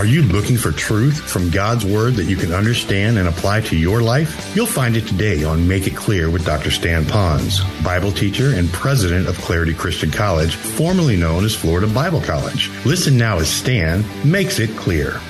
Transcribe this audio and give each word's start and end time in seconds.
Are 0.00 0.06
you 0.06 0.22
looking 0.22 0.56
for 0.56 0.72
truth 0.72 1.20
from 1.30 1.50
God's 1.50 1.84
Word 1.84 2.14
that 2.14 2.24
you 2.24 2.34
can 2.34 2.54
understand 2.54 3.18
and 3.18 3.28
apply 3.28 3.60
to 3.60 3.76
your 3.76 4.00
life? 4.00 4.56
You'll 4.56 4.64
find 4.64 4.96
it 4.96 5.06
today 5.06 5.44
on 5.44 5.68
Make 5.68 5.86
It 5.86 5.94
Clear 5.94 6.30
with 6.30 6.46
Dr. 6.46 6.70
Stan 6.70 7.04
Ponz, 7.04 7.60
Bible 7.84 8.10
teacher 8.10 8.54
and 8.54 8.72
president 8.72 9.28
of 9.28 9.36
Clarity 9.42 9.74
Christian 9.74 10.10
College, 10.10 10.54
formerly 10.54 11.16
known 11.16 11.44
as 11.44 11.54
Florida 11.54 11.86
Bible 11.86 12.22
College. 12.22 12.70
Listen 12.86 13.18
now 13.18 13.40
as 13.40 13.50
Stan 13.50 14.02
makes 14.24 14.58
it 14.58 14.70
clear. 14.70 15.20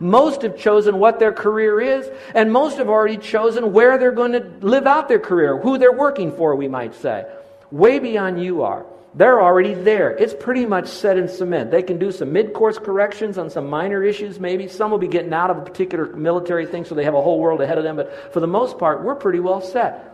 Most 0.00 0.40
have 0.40 0.56
chosen 0.56 0.98
what 0.98 1.18
their 1.18 1.34
career 1.34 1.78
is, 1.78 2.10
and 2.34 2.50
most 2.50 2.78
have 2.78 2.88
already 2.88 3.18
chosen 3.18 3.74
where 3.74 3.98
they're 3.98 4.12
going 4.12 4.32
to 4.32 4.50
live 4.62 4.86
out 4.86 5.08
their 5.08 5.18
career, 5.18 5.58
who 5.58 5.76
they're 5.76 5.92
working 5.92 6.32
for, 6.32 6.56
we 6.56 6.68
might 6.68 6.94
say 6.94 7.26
way 7.70 7.98
beyond 7.98 8.42
you 8.42 8.62
are. 8.62 8.86
They're 9.14 9.42
already 9.42 9.74
there. 9.74 10.10
It's 10.10 10.34
pretty 10.34 10.66
much 10.66 10.86
set 10.88 11.16
in 11.16 11.28
cement. 11.28 11.70
They 11.70 11.82
can 11.82 11.98
do 11.98 12.12
some 12.12 12.32
mid 12.32 12.52
course 12.52 12.78
corrections 12.78 13.38
on 13.38 13.50
some 13.50 13.68
minor 13.68 14.04
issues, 14.04 14.38
maybe. 14.38 14.68
Some 14.68 14.90
will 14.90 14.98
be 14.98 15.08
getting 15.08 15.32
out 15.32 15.50
of 15.50 15.58
a 15.58 15.62
particular 15.62 16.14
military 16.14 16.66
thing, 16.66 16.84
so 16.84 16.94
they 16.94 17.04
have 17.04 17.14
a 17.14 17.22
whole 17.22 17.40
world 17.40 17.60
ahead 17.60 17.78
of 17.78 17.84
them. 17.84 17.96
But 17.96 18.32
for 18.32 18.40
the 18.40 18.46
most 18.46 18.78
part, 18.78 19.02
we're 19.02 19.14
pretty 19.14 19.40
well 19.40 19.60
set. 19.60 20.04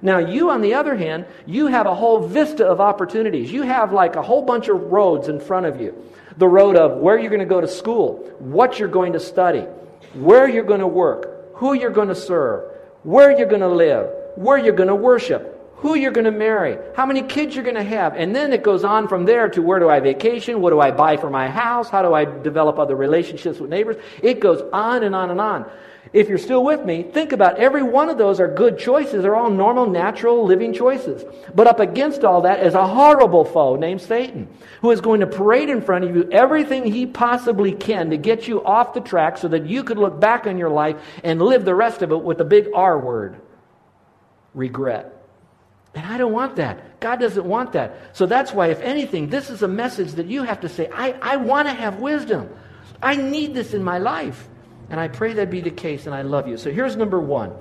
Now, 0.00 0.18
you, 0.18 0.50
on 0.50 0.60
the 0.60 0.74
other 0.74 0.96
hand, 0.96 1.26
you 1.44 1.66
have 1.66 1.86
a 1.86 1.94
whole 1.94 2.26
vista 2.26 2.64
of 2.66 2.80
opportunities. 2.80 3.52
You 3.52 3.62
have 3.62 3.92
like 3.92 4.16
a 4.16 4.22
whole 4.22 4.42
bunch 4.42 4.68
of 4.68 4.80
roads 4.92 5.28
in 5.28 5.40
front 5.40 5.66
of 5.66 5.80
you 5.80 5.94
the 6.38 6.48
road 6.48 6.76
of 6.76 6.98
where 6.98 7.18
you're 7.18 7.30
going 7.30 7.40
to 7.40 7.46
go 7.46 7.60
to 7.60 7.68
school, 7.68 8.18
what 8.38 8.78
you're 8.78 8.88
going 8.88 9.12
to 9.12 9.20
study, 9.20 9.66
where 10.14 10.48
you're 10.48 10.64
going 10.64 10.80
to 10.80 10.86
work, 10.86 11.56
who 11.56 11.72
you're 11.72 11.90
going 11.90 12.08
to 12.08 12.14
serve, 12.14 12.72
where 13.02 13.36
you're 13.36 13.48
going 13.48 13.60
to 13.60 13.68
live, 13.68 14.08
where 14.36 14.56
you're 14.56 14.74
going 14.74 14.88
to 14.88 14.94
worship, 14.94 15.57
who 15.78 15.94
you're 15.94 16.12
going 16.12 16.24
to 16.24 16.32
marry, 16.32 16.76
how 16.96 17.06
many 17.06 17.22
kids 17.22 17.54
you're 17.54 17.64
going 17.64 17.76
to 17.76 17.84
have. 17.84 18.14
And 18.16 18.34
then 18.34 18.52
it 18.52 18.62
goes 18.62 18.82
on 18.84 19.06
from 19.06 19.24
there 19.24 19.48
to 19.50 19.62
where 19.62 19.78
do 19.78 19.88
I 19.88 20.00
vacation? 20.00 20.60
What 20.60 20.70
do 20.70 20.80
I 20.80 20.90
buy 20.90 21.16
for 21.16 21.30
my 21.30 21.48
house? 21.48 21.88
How 21.88 22.02
do 22.02 22.14
I 22.14 22.24
develop 22.24 22.78
other 22.78 22.96
relationships 22.96 23.60
with 23.60 23.70
neighbors? 23.70 23.96
It 24.22 24.40
goes 24.40 24.60
on 24.72 25.04
and 25.04 25.14
on 25.14 25.30
and 25.30 25.40
on. 25.40 25.70
If 26.12 26.28
you're 26.28 26.38
still 26.38 26.64
with 26.64 26.84
me, 26.84 27.02
think 27.02 27.32
about 27.32 27.58
every 27.58 27.82
one 27.82 28.08
of 28.08 28.16
those 28.16 28.40
are 28.40 28.52
good 28.52 28.78
choices. 28.78 29.22
They're 29.22 29.36
all 29.36 29.50
normal, 29.50 29.86
natural, 29.86 30.44
living 30.44 30.72
choices. 30.72 31.24
But 31.54 31.66
up 31.66 31.80
against 31.80 32.24
all 32.24 32.40
that 32.42 32.64
is 32.64 32.74
a 32.74 32.86
horrible 32.86 33.44
foe 33.44 33.76
named 33.76 34.00
Satan, 34.00 34.48
who 34.80 34.90
is 34.90 35.00
going 35.00 35.20
to 35.20 35.26
parade 35.26 35.68
in 35.68 35.82
front 35.82 36.04
of 36.04 36.16
you 36.16 36.28
everything 36.32 36.86
he 36.86 37.04
possibly 37.04 37.72
can 37.72 38.10
to 38.10 38.16
get 38.16 38.48
you 38.48 38.64
off 38.64 38.94
the 38.94 39.00
track 39.00 39.36
so 39.36 39.48
that 39.48 39.66
you 39.66 39.84
could 39.84 39.98
look 39.98 40.18
back 40.18 40.46
on 40.46 40.56
your 40.56 40.70
life 40.70 40.96
and 41.22 41.42
live 41.42 41.64
the 41.64 41.74
rest 41.74 42.00
of 42.00 42.10
it 42.10 42.22
with 42.22 42.38
the 42.38 42.44
big 42.44 42.68
R 42.74 42.98
word 42.98 43.40
regret. 44.54 45.17
And 45.94 46.06
I 46.06 46.18
don't 46.18 46.32
want 46.32 46.56
that. 46.56 47.00
God 47.00 47.20
doesn't 47.20 47.44
want 47.44 47.72
that. 47.72 48.16
So 48.16 48.26
that's 48.26 48.52
why, 48.52 48.68
if 48.68 48.80
anything, 48.80 49.30
this 49.30 49.50
is 49.50 49.62
a 49.62 49.68
message 49.68 50.12
that 50.12 50.26
you 50.26 50.42
have 50.42 50.60
to 50.60 50.68
say, 50.68 50.88
I, 50.92 51.12
I 51.20 51.36
want 51.36 51.68
to 51.68 51.74
have 51.74 51.98
wisdom. 51.98 52.48
I 53.02 53.16
need 53.16 53.54
this 53.54 53.74
in 53.74 53.82
my 53.82 53.98
life. 53.98 54.48
And 54.90 54.98
I 54.98 55.08
pray 55.08 55.34
that 55.34 55.50
be 55.50 55.60
the 55.60 55.70
case, 55.70 56.06
and 56.06 56.14
I 56.14 56.22
love 56.22 56.48
you. 56.48 56.56
So 56.56 56.70
here's 56.70 56.96
number 56.96 57.20
one. 57.20 57.52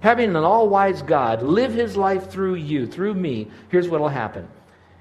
Having 0.00 0.30
an 0.30 0.44
all 0.44 0.68
wise 0.68 1.00
God 1.02 1.42
live 1.42 1.72
his 1.72 1.96
life 1.96 2.30
through 2.30 2.56
you, 2.56 2.86
through 2.86 3.14
me, 3.14 3.50
here's 3.70 3.88
what 3.88 4.00
will 4.00 4.08
happen 4.08 4.48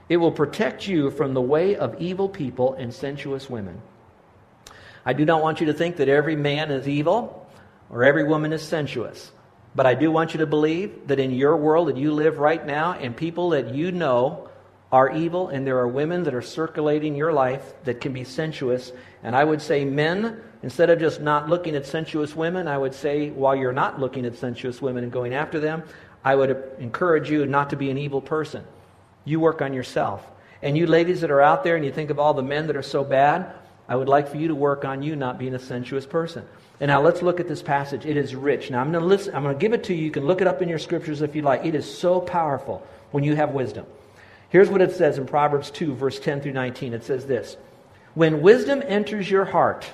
it 0.10 0.18
will 0.18 0.32
protect 0.32 0.88
you 0.88 1.10
from 1.12 1.34
the 1.34 1.42
way 1.42 1.76
of 1.76 2.00
evil 2.00 2.30
people 2.30 2.74
and 2.74 2.94
sensuous 2.94 3.50
women. 3.50 3.82
I 5.06 5.14
do 5.14 5.26
not 5.26 5.42
want 5.42 5.60
you 5.60 5.68
to 5.68 5.74
think 5.74 5.98
that 5.98 6.08
every 6.08 6.36
man 6.36 6.72
is 6.72 6.88
evil 6.88 7.50
or 7.90 8.04
every 8.04 8.24
woman 8.24 8.54
is 8.54 8.62
sensuous. 8.62 9.32
But 9.76 9.86
I 9.86 9.96
do 9.96 10.12
want 10.12 10.34
you 10.34 10.40
to 10.40 10.46
believe 10.46 11.08
that 11.08 11.20
in 11.20 11.32
your 11.32 11.58
world 11.58 11.88
that 11.88 11.98
you 11.98 12.14
live 12.14 12.38
right 12.38 12.64
now, 12.66 12.94
and 12.94 13.16
people 13.16 13.52
that 13.52 13.74
you 13.74 13.92
know 13.92 14.50
are 14.92 15.12
evil, 15.12 15.48
and 15.48 15.66
there 15.66 15.80
are 15.80 15.88
women 15.88 16.24
that 16.24 16.36
are 16.36 16.42
circulating 16.42 17.16
your 17.16 17.34
life 17.34 17.74
that 17.84 18.00
can 18.00 18.14
be 18.14 18.24
sensuous. 18.24 18.92
And 19.24 19.36
I 19.36 19.44
would 19.44 19.62
say, 19.62 19.84
men, 19.84 20.40
instead 20.62 20.92
of 20.92 21.00
just 21.00 21.20
not 21.20 21.50
looking 21.50 21.76
at 21.76 21.88
sensuous 21.88 22.36
women, 22.36 22.68
I 22.68 22.78
would 22.78 22.94
say, 22.94 23.32
while 23.32 23.56
you're 23.56 23.74
not 23.74 24.00
looking 24.00 24.26
at 24.28 24.36
sensuous 24.36 24.82
women 24.82 25.04
and 25.04 25.12
going 25.12 25.34
after 25.34 25.60
them, 25.60 25.84
I 26.24 26.36
would 26.36 26.64
encourage 26.78 27.32
you 27.32 27.46
not 27.48 27.72
to 27.72 27.76
be 27.76 27.90
an 27.90 27.98
evil 27.98 28.22
person. 28.22 28.64
You 29.26 29.40
work 29.40 29.64
on 29.64 29.74
yourself. 29.74 30.24
And 30.62 30.78
you 30.78 30.86
ladies 30.86 31.22
that 31.22 31.32
are 31.32 31.42
out 31.42 31.64
there 31.64 31.76
and 31.76 31.84
you 31.84 31.92
think 31.92 32.12
of 32.12 32.20
all 32.20 32.34
the 32.34 32.44
men 32.44 32.68
that 32.68 32.76
are 32.76 32.84
so 32.84 33.04
bad, 33.04 33.52
I 33.88 33.96
would 33.96 34.08
like 34.08 34.30
for 34.30 34.38
you 34.38 34.48
to 34.48 34.56
work 34.56 34.86
on 34.86 35.04
you 35.04 35.16
not 35.16 35.38
being 35.38 35.54
a 35.54 35.60
sensuous 35.60 36.06
person. 36.06 36.46
And 36.80 36.90
now 36.90 37.02
let's 37.02 37.22
look 37.22 37.40
at 37.40 37.48
this 37.48 37.62
passage. 37.62 38.06
It 38.06 38.18
is 38.18 38.36
rich. 38.36 38.72
Now 38.72 38.82
I'm 38.82 38.92
going 38.92 39.02
to 39.02 39.08
listen. 39.08 39.36
I'm 39.36 39.44
going 39.44 39.56
to 39.56 39.60
give 39.60 39.74
it 39.74 39.86
to 39.86 39.94
you. 39.94 40.06
You 40.06 40.12
can 40.12 40.26
look 40.26 40.42
it 40.42 40.48
up 40.48 40.62
in 40.62 40.70
your 40.70 40.80
scriptures 40.80 41.22
if 41.22 41.36
you 41.36 41.42
like. 41.42 41.66
It 41.66 41.76
is 41.76 41.98
so 41.98 42.20
powerful 42.20 42.86
when 43.12 43.24
you 43.24 43.36
have 43.36 43.52
wisdom. 43.52 43.86
Here's 44.50 44.70
what 44.70 44.82
it 44.82 44.92
says 44.92 45.18
in 45.18 45.26
Proverbs 45.26 45.72
2, 45.72 45.96
verse 45.96 46.20
10 46.20 46.42
through 46.42 46.54
19. 46.54 46.94
It 46.94 47.04
says 47.04 47.26
this 47.26 47.58
When 48.14 48.42
wisdom 48.42 48.82
enters 48.86 49.30
your 49.30 49.46
heart, 49.46 49.86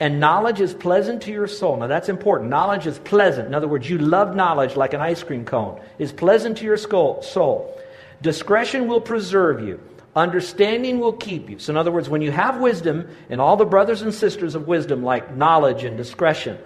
and 0.00 0.18
knowledge 0.18 0.60
is 0.60 0.74
pleasant 0.74 1.22
to 1.22 1.32
your 1.32 1.46
soul. 1.46 1.76
Now 1.76 1.86
that's 1.86 2.08
important. 2.08 2.50
Knowledge 2.50 2.86
is 2.86 2.98
pleasant. 2.98 3.46
In 3.46 3.54
other 3.54 3.68
words, 3.68 3.88
you 3.88 3.98
love 3.98 4.34
knowledge 4.34 4.76
like 4.76 4.92
an 4.92 5.00
ice 5.00 5.22
cream 5.22 5.44
cone. 5.44 5.80
Is 5.98 6.12
pleasant 6.12 6.58
to 6.58 6.64
your 6.64 6.76
soul. 6.76 7.80
Discretion 8.20 8.88
will 8.88 9.00
preserve 9.00 9.60
you. 9.60 9.80
Understanding 10.16 11.00
will 11.00 11.12
keep 11.12 11.50
you. 11.50 11.58
So, 11.58 11.72
in 11.72 11.76
other 11.76 11.90
words, 11.90 12.08
when 12.08 12.22
you 12.22 12.30
have 12.30 12.60
wisdom 12.60 13.08
and 13.28 13.40
all 13.40 13.56
the 13.56 13.64
brothers 13.64 14.02
and 14.02 14.14
sisters 14.14 14.54
of 14.54 14.68
wisdom, 14.68 15.02
like 15.02 15.36
knowledge 15.36 15.82
and 15.82 15.96
discretion, 15.96 16.58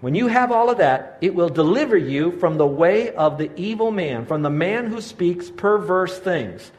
when 0.00 0.14
you 0.14 0.26
have 0.26 0.50
all 0.52 0.70
of 0.70 0.78
that, 0.78 1.18
it 1.20 1.34
will 1.34 1.48
deliver 1.48 1.96
you 1.96 2.32
from 2.32 2.56
the 2.56 2.66
way 2.66 3.14
of 3.14 3.38
the 3.38 3.50
evil 3.56 3.90
man, 3.90 4.26
from 4.26 4.42
the 4.42 4.50
man 4.50 4.86
who 4.86 5.00
speaks 5.00 5.50
perverse 5.50 6.18
things. 6.18 6.70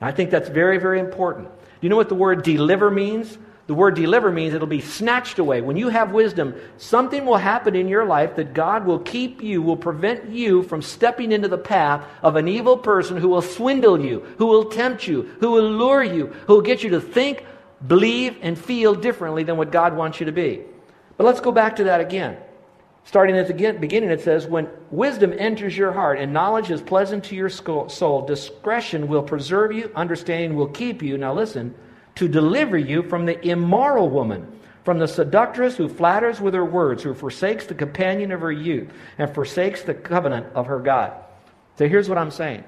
I 0.00 0.12
think 0.12 0.30
that's 0.30 0.48
very, 0.48 0.78
very 0.78 1.00
important. 1.00 1.48
Do 1.48 1.78
you 1.80 1.88
know 1.88 1.96
what 1.96 2.08
the 2.08 2.14
word 2.14 2.42
deliver 2.42 2.90
means? 2.90 3.38
The 3.72 3.78
word 3.78 3.94
deliver 3.94 4.30
means 4.30 4.52
it'll 4.52 4.66
be 4.66 4.82
snatched 4.82 5.38
away. 5.38 5.62
When 5.62 5.78
you 5.78 5.88
have 5.88 6.12
wisdom, 6.12 6.54
something 6.76 7.24
will 7.24 7.38
happen 7.38 7.74
in 7.74 7.88
your 7.88 8.04
life 8.04 8.36
that 8.36 8.52
God 8.52 8.84
will 8.84 8.98
keep 8.98 9.42
you, 9.42 9.62
will 9.62 9.78
prevent 9.78 10.28
you 10.28 10.62
from 10.62 10.82
stepping 10.82 11.32
into 11.32 11.48
the 11.48 11.56
path 11.56 12.06
of 12.20 12.36
an 12.36 12.48
evil 12.48 12.76
person 12.76 13.16
who 13.16 13.30
will 13.30 13.40
swindle 13.40 13.98
you, 13.98 14.26
who 14.36 14.44
will 14.44 14.66
tempt 14.66 15.08
you, 15.08 15.22
who 15.40 15.52
will 15.52 15.70
lure 15.70 16.02
you, 16.02 16.26
who 16.46 16.56
will 16.56 16.60
get 16.60 16.82
you 16.82 16.90
to 16.90 17.00
think, 17.00 17.46
believe, 17.86 18.36
and 18.42 18.58
feel 18.58 18.94
differently 18.94 19.42
than 19.42 19.56
what 19.56 19.72
God 19.72 19.96
wants 19.96 20.20
you 20.20 20.26
to 20.26 20.32
be. 20.32 20.60
But 21.16 21.24
let's 21.24 21.40
go 21.40 21.50
back 21.50 21.76
to 21.76 21.84
that 21.84 22.02
again. 22.02 22.36
Starting 23.04 23.38
at 23.38 23.48
the 23.48 23.72
beginning, 23.72 24.10
it 24.10 24.20
says, 24.20 24.46
When 24.46 24.68
wisdom 24.90 25.32
enters 25.38 25.74
your 25.74 25.92
heart 25.92 26.18
and 26.18 26.34
knowledge 26.34 26.70
is 26.70 26.82
pleasant 26.82 27.24
to 27.24 27.34
your 27.34 27.48
soul, 27.48 28.26
discretion 28.26 29.08
will 29.08 29.22
preserve 29.22 29.72
you, 29.72 29.90
understanding 29.96 30.58
will 30.58 30.68
keep 30.68 31.02
you. 31.02 31.16
Now 31.16 31.32
listen 31.32 31.74
to 32.16 32.28
deliver 32.28 32.76
you 32.76 33.02
from 33.02 33.26
the 33.26 33.44
immoral 33.46 34.08
woman, 34.08 34.60
from 34.84 34.98
the 34.98 35.08
seductress 35.08 35.76
who 35.76 35.88
flatters 35.88 36.40
with 36.40 36.54
her 36.54 36.64
words, 36.64 37.02
who 37.02 37.14
forsakes 37.14 37.66
the 37.66 37.74
companion 37.74 38.32
of 38.32 38.40
her 38.40 38.52
youth, 38.52 38.88
and 39.18 39.32
forsakes 39.34 39.82
the 39.82 39.94
covenant 39.94 40.46
of 40.54 40.66
her 40.66 40.78
God. 40.78 41.12
So 41.78 41.88
here's 41.88 42.08
what 42.08 42.18
I'm 42.18 42.30
saying. 42.30 42.64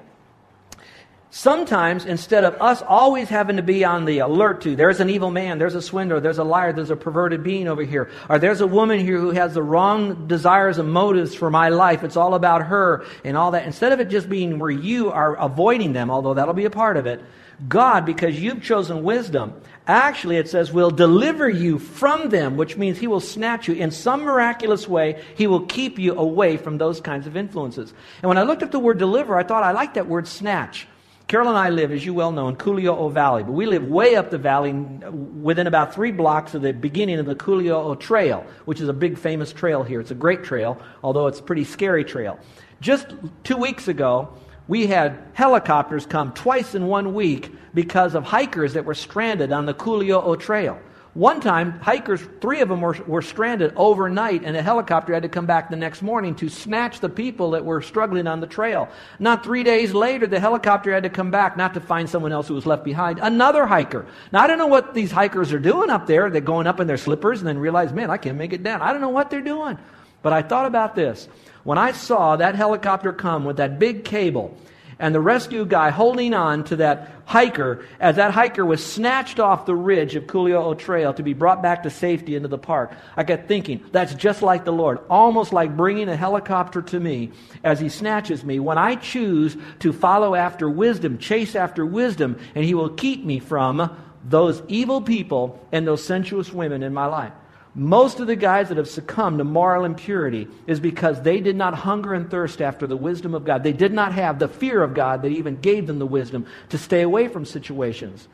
Sometimes, 1.31 2.05
instead 2.05 2.45
of 2.45 2.61
us 2.61 2.81
always 2.81 3.27
having 3.27 3.57
to 3.57 3.63
be 3.63 3.83
on 3.83 4.05
the 4.05 4.19
alert 4.19 4.61
to, 4.61 4.75
there's 4.75 5.01
an 5.01 5.09
evil 5.09 5.31
man, 5.31 5.57
there's 5.59 5.75
a 5.75 5.81
swindler, 5.81 6.21
there's 6.21 6.37
a 6.37 6.45
liar, 6.45 6.71
there's 6.71 6.91
a 6.91 6.95
perverted 6.95 7.43
being 7.43 7.67
over 7.67 7.83
here, 7.83 8.09
or 8.29 8.39
there's 8.39 8.61
a 8.61 8.67
woman 8.67 8.99
here 8.99 9.19
who 9.19 9.31
has 9.31 9.53
the 9.53 9.61
wrong 9.61 10.27
desires 10.27 10.77
and 10.77 10.89
motives 10.89 11.35
for 11.35 11.49
my 11.49 11.67
life, 11.69 12.03
it's 12.03 12.15
all 12.15 12.35
about 12.35 12.67
her 12.67 13.05
and 13.25 13.35
all 13.35 13.51
that. 13.51 13.65
Instead 13.65 13.91
of 13.91 13.99
it 13.99 14.09
just 14.09 14.29
being 14.29 14.59
where 14.59 14.71
you 14.71 15.11
are 15.11 15.35
avoiding 15.35 15.91
them, 15.91 16.09
although 16.09 16.35
that'll 16.35 16.53
be 16.53 16.65
a 16.65 16.69
part 16.69 16.95
of 16.95 17.05
it, 17.05 17.21
God, 17.67 18.05
because 18.05 18.39
you've 18.39 18.61
chosen 18.61 19.03
wisdom, 19.03 19.61
actually 19.87 20.37
it 20.37 20.49
says 20.49 20.71
will 20.71 20.91
deliver 20.91 21.49
you 21.49 21.79
from 21.79 22.29
them, 22.29 22.55
which 22.55 22.77
means 22.77 22.97
he 22.97 23.07
will 23.07 23.19
snatch 23.19 23.67
you 23.67 23.73
in 23.75 23.91
some 23.91 24.23
miraculous 24.23 24.87
way. 24.87 25.21
He 25.35 25.47
will 25.47 25.65
keep 25.65 25.99
you 25.99 26.17
away 26.17 26.57
from 26.57 26.77
those 26.77 27.01
kinds 27.01 27.27
of 27.27 27.35
influences. 27.37 27.93
And 28.21 28.29
when 28.29 28.37
I 28.37 28.43
looked 28.43 28.63
at 28.63 28.71
the 28.71 28.79
word 28.79 28.97
deliver, 28.97 29.37
I 29.37 29.43
thought 29.43 29.63
I 29.63 29.71
like 29.71 29.95
that 29.95 30.07
word 30.07 30.27
snatch. 30.27 30.87
Carol 31.27 31.49
and 31.49 31.57
I 31.57 31.69
live, 31.69 31.91
as 31.91 32.05
you 32.05 32.13
well 32.13 32.31
know, 32.31 32.49
in 32.49 32.55
Kuliouou 32.55 33.11
Valley, 33.11 33.41
but 33.41 33.53
we 33.53 33.65
live 33.65 33.87
way 33.87 34.15
up 34.15 34.29
the 34.29 34.37
valley 34.37 34.73
within 34.73 35.65
about 35.65 35.91
three 35.91 36.11
blocks 36.11 36.53
of 36.53 36.61
the 36.61 36.71
beginning 36.71 37.17
of 37.17 37.25
the 37.25 37.35
Kuliouou 37.35 37.99
Trail, 37.99 38.45
which 38.65 38.79
is 38.79 38.89
a 38.89 38.93
big 38.93 39.17
famous 39.17 39.51
trail 39.51 39.81
here. 39.81 39.99
It's 39.99 40.11
a 40.11 40.15
great 40.15 40.43
trail, 40.43 40.79
although 41.03 41.25
it's 41.25 41.39
a 41.39 41.43
pretty 41.43 41.63
scary 41.63 42.03
trail. 42.03 42.39
Just 42.79 43.07
two 43.43 43.57
weeks 43.57 43.87
ago, 43.87 44.37
we 44.67 44.85
had 44.85 45.17
helicopters 45.33 46.05
come 46.05 46.31
twice 46.33 46.75
in 46.75 46.85
one 46.85 47.15
week 47.15 47.51
because 47.73 48.13
of 48.13 48.23
hikers 48.23 48.73
that 48.73 48.85
were 48.85 48.93
stranded 48.93 49.51
on 49.51 49.65
the 49.65 49.73
Kuliouou 49.73 50.39
Trail. 50.39 50.79
One 51.15 51.39
time, 51.39 51.79
hikers, 51.79 52.21
three 52.41 52.59
of 52.59 52.67
them 52.67 52.81
were, 52.81 52.97
were 53.07 53.21
stranded 53.21 53.71
overnight, 53.77 54.43
and 54.43 54.57
a 54.57 54.61
helicopter 54.61 55.13
had 55.13 55.23
to 55.23 55.29
come 55.29 55.45
back 55.45 55.69
the 55.69 55.77
next 55.77 56.01
morning 56.01 56.35
to 56.35 56.49
snatch 56.49 56.99
the 56.99 57.07
people 57.07 57.51
that 57.51 57.63
were 57.63 57.81
struggling 57.81 58.27
on 58.27 58.41
the 58.41 58.47
trail. 58.47 58.89
Not 59.17 59.41
three 59.41 59.63
days 59.63 59.93
later, 59.93 60.27
the 60.27 60.41
helicopter 60.41 60.93
had 60.93 61.03
to 61.03 61.09
come 61.09 61.31
back, 61.31 61.55
not 61.55 61.73
to 61.75 61.79
find 61.79 62.09
someone 62.09 62.33
else 62.33 62.49
who 62.49 62.53
was 62.53 62.65
left 62.65 62.83
behind, 62.83 63.19
another 63.21 63.65
hiker. 63.65 64.05
Now, 64.33 64.41
I 64.41 64.47
don't 64.47 64.57
know 64.57 64.67
what 64.67 64.93
these 64.93 65.09
hikers 65.09 65.53
are 65.53 65.59
doing 65.59 65.89
up 65.89 66.05
there. 66.05 66.29
They're 66.29 66.41
going 66.41 66.67
up 66.67 66.81
in 66.81 66.87
their 66.87 66.97
slippers 66.97 67.39
and 67.39 67.47
then 67.47 67.59
realize, 67.59 67.93
man, 67.93 68.11
I 68.11 68.17
can't 68.17 68.37
make 68.37 68.51
it 68.51 68.61
down. 68.61 68.81
I 68.81 68.91
don't 68.91 68.99
know 68.99 69.07
what 69.07 69.29
they're 69.29 69.39
doing. 69.39 69.77
But 70.21 70.33
I 70.33 70.41
thought 70.41 70.65
about 70.65 70.95
this. 70.95 71.29
When 71.63 71.77
I 71.77 71.93
saw 71.93 72.35
that 72.35 72.55
helicopter 72.55 73.13
come 73.13 73.45
with 73.45 73.55
that 73.55 73.79
big 73.79 74.03
cable, 74.03 74.57
and 74.99 75.13
the 75.13 75.19
rescue 75.19 75.65
guy 75.65 75.89
holding 75.89 76.33
on 76.33 76.63
to 76.65 76.77
that 76.77 77.11
hiker 77.25 77.85
as 77.99 78.15
that 78.15 78.31
hiker 78.31 78.65
was 78.65 78.85
snatched 78.85 79.39
off 79.39 79.65
the 79.65 79.75
ridge 79.75 80.15
of 80.15 80.25
Kuliouou 80.25 80.77
Trail 80.77 81.13
to 81.13 81.23
be 81.23 81.33
brought 81.33 81.61
back 81.61 81.83
to 81.83 81.89
safety 81.89 82.35
into 82.35 82.47
the 82.47 82.57
park. 82.57 82.93
I 83.17 83.23
kept 83.23 83.47
thinking, 83.47 83.83
that's 83.91 84.13
just 84.13 84.41
like 84.41 84.63
the 84.63 84.71
Lord, 84.71 84.99
almost 85.09 85.51
like 85.51 85.75
bringing 85.75 86.07
a 86.07 86.15
helicopter 86.15 86.81
to 86.83 86.99
me 86.99 87.31
as 87.63 87.79
he 87.79 87.89
snatches 87.89 88.43
me 88.43 88.59
when 88.59 88.77
I 88.77 88.95
choose 88.95 89.57
to 89.79 89.91
follow 89.91 90.35
after 90.35 90.69
wisdom, 90.69 91.17
chase 91.17 91.55
after 91.55 91.85
wisdom, 91.85 92.37
and 92.53 92.63
he 92.63 92.73
will 92.73 92.89
keep 92.89 93.25
me 93.25 93.39
from 93.39 93.95
those 94.23 94.61
evil 94.67 95.01
people 95.01 95.65
and 95.71 95.85
those 95.85 96.03
sensuous 96.03 96.51
women 96.51 96.83
in 96.83 96.93
my 96.93 97.05
life. 97.05 97.33
Most 97.77 98.21
of 98.21 98.27
the 98.27 98.37
guys 98.37 98.69
that 98.69 98.77
have 98.77 98.87
succumbed 98.87 99.39
to 99.39 99.43
moral 99.43 99.83
impurity 99.83 100.47
is 100.65 100.79
because 100.79 101.21
they 101.21 101.41
did 101.41 101.57
not 101.57 101.73
hunger 101.73 102.13
and 102.13 102.31
thirst 102.31 102.61
after 102.61 102.87
the 102.87 102.95
wisdom 102.95 103.33
of 103.33 103.43
God. 103.43 103.63
They 103.63 103.73
did 103.73 103.91
not 103.91 104.13
have 104.13 104.39
the 104.39 104.47
fear 104.47 104.81
of 104.81 104.93
God 104.93 105.21
that 105.21 105.31
even 105.31 105.59
gave 105.59 105.85
them 105.85 105.99
the 105.99 106.05
wisdom 106.05 106.45
to 106.69 106.77
stay 106.77 107.01
away 107.01 107.27
from 107.27 107.43
situations. 107.43 108.29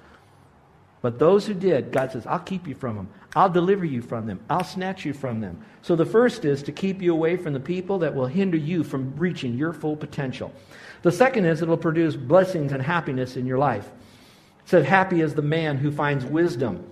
But 1.01 1.17
those 1.17 1.47
who 1.47 1.55
did, 1.55 1.91
God 1.91 2.11
says, 2.11 2.27
I'll 2.27 2.37
keep 2.37 2.67
you 2.67 2.75
from 2.75 2.95
them. 2.95 3.09
I'll 3.35 3.49
deliver 3.49 3.83
you 3.83 4.03
from 4.03 4.27
them. 4.27 4.39
I'll 4.47 4.63
snatch 4.63 5.05
you 5.05 5.13
from 5.13 5.41
them. 5.41 5.65
So 5.81 5.95
the 5.95 6.05
first 6.05 6.45
is 6.45 6.61
to 6.63 6.71
keep 6.71 7.01
you 7.01 7.11
away 7.11 7.37
from 7.37 7.53
the 7.53 7.59
people 7.59 7.97
that 7.99 8.13
will 8.13 8.27
hinder 8.27 8.57
you 8.57 8.83
from 8.83 9.15
reaching 9.15 9.57
your 9.57 9.73
full 9.73 9.95
potential. 9.95 10.53
The 11.01 11.11
second 11.11 11.45
is 11.45 11.63
it'll 11.63 11.77
produce 11.77 12.15
blessings 12.15 12.71
and 12.71 12.83
happiness 12.83 13.35
in 13.35 13.47
your 13.47 13.57
life. 13.57 13.87
It 13.87 14.69
said, 14.69 14.85
Happy 14.85 15.21
is 15.21 15.33
the 15.33 15.41
man 15.41 15.77
who 15.77 15.91
finds 15.91 16.23
wisdom. 16.25 16.85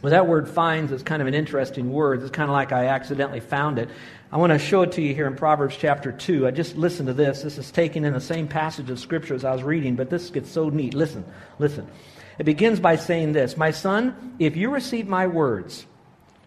Well, 0.00 0.12
that 0.12 0.28
word 0.28 0.48
finds 0.48 0.92
is 0.92 1.02
kind 1.02 1.20
of 1.20 1.26
an 1.26 1.34
interesting 1.34 1.92
word. 1.92 2.22
It's 2.22 2.30
kind 2.30 2.48
of 2.48 2.54
like 2.54 2.70
I 2.70 2.86
accidentally 2.86 3.40
found 3.40 3.80
it. 3.80 3.88
I 4.30 4.36
want 4.36 4.52
to 4.52 4.58
show 4.58 4.82
it 4.82 4.92
to 4.92 5.02
you 5.02 5.12
here 5.12 5.26
in 5.26 5.34
Proverbs 5.34 5.76
chapter 5.76 6.12
2. 6.12 6.46
I 6.46 6.52
just 6.52 6.76
listen 6.76 7.06
to 7.06 7.12
this. 7.12 7.42
This 7.42 7.58
is 7.58 7.72
taken 7.72 8.04
in 8.04 8.12
the 8.12 8.20
same 8.20 8.46
passage 8.46 8.90
of 8.90 9.00
Scripture 9.00 9.34
as 9.34 9.44
I 9.44 9.52
was 9.52 9.64
reading, 9.64 9.96
but 9.96 10.08
this 10.08 10.30
gets 10.30 10.50
so 10.50 10.68
neat. 10.68 10.94
Listen, 10.94 11.24
listen. 11.58 11.88
It 12.38 12.44
begins 12.44 12.78
by 12.78 12.94
saying 12.94 13.32
this 13.32 13.56
My 13.56 13.72
son, 13.72 14.36
if 14.38 14.56
you 14.56 14.70
receive 14.70 15.08
my 15.08 15.26
words, 15.26 15.84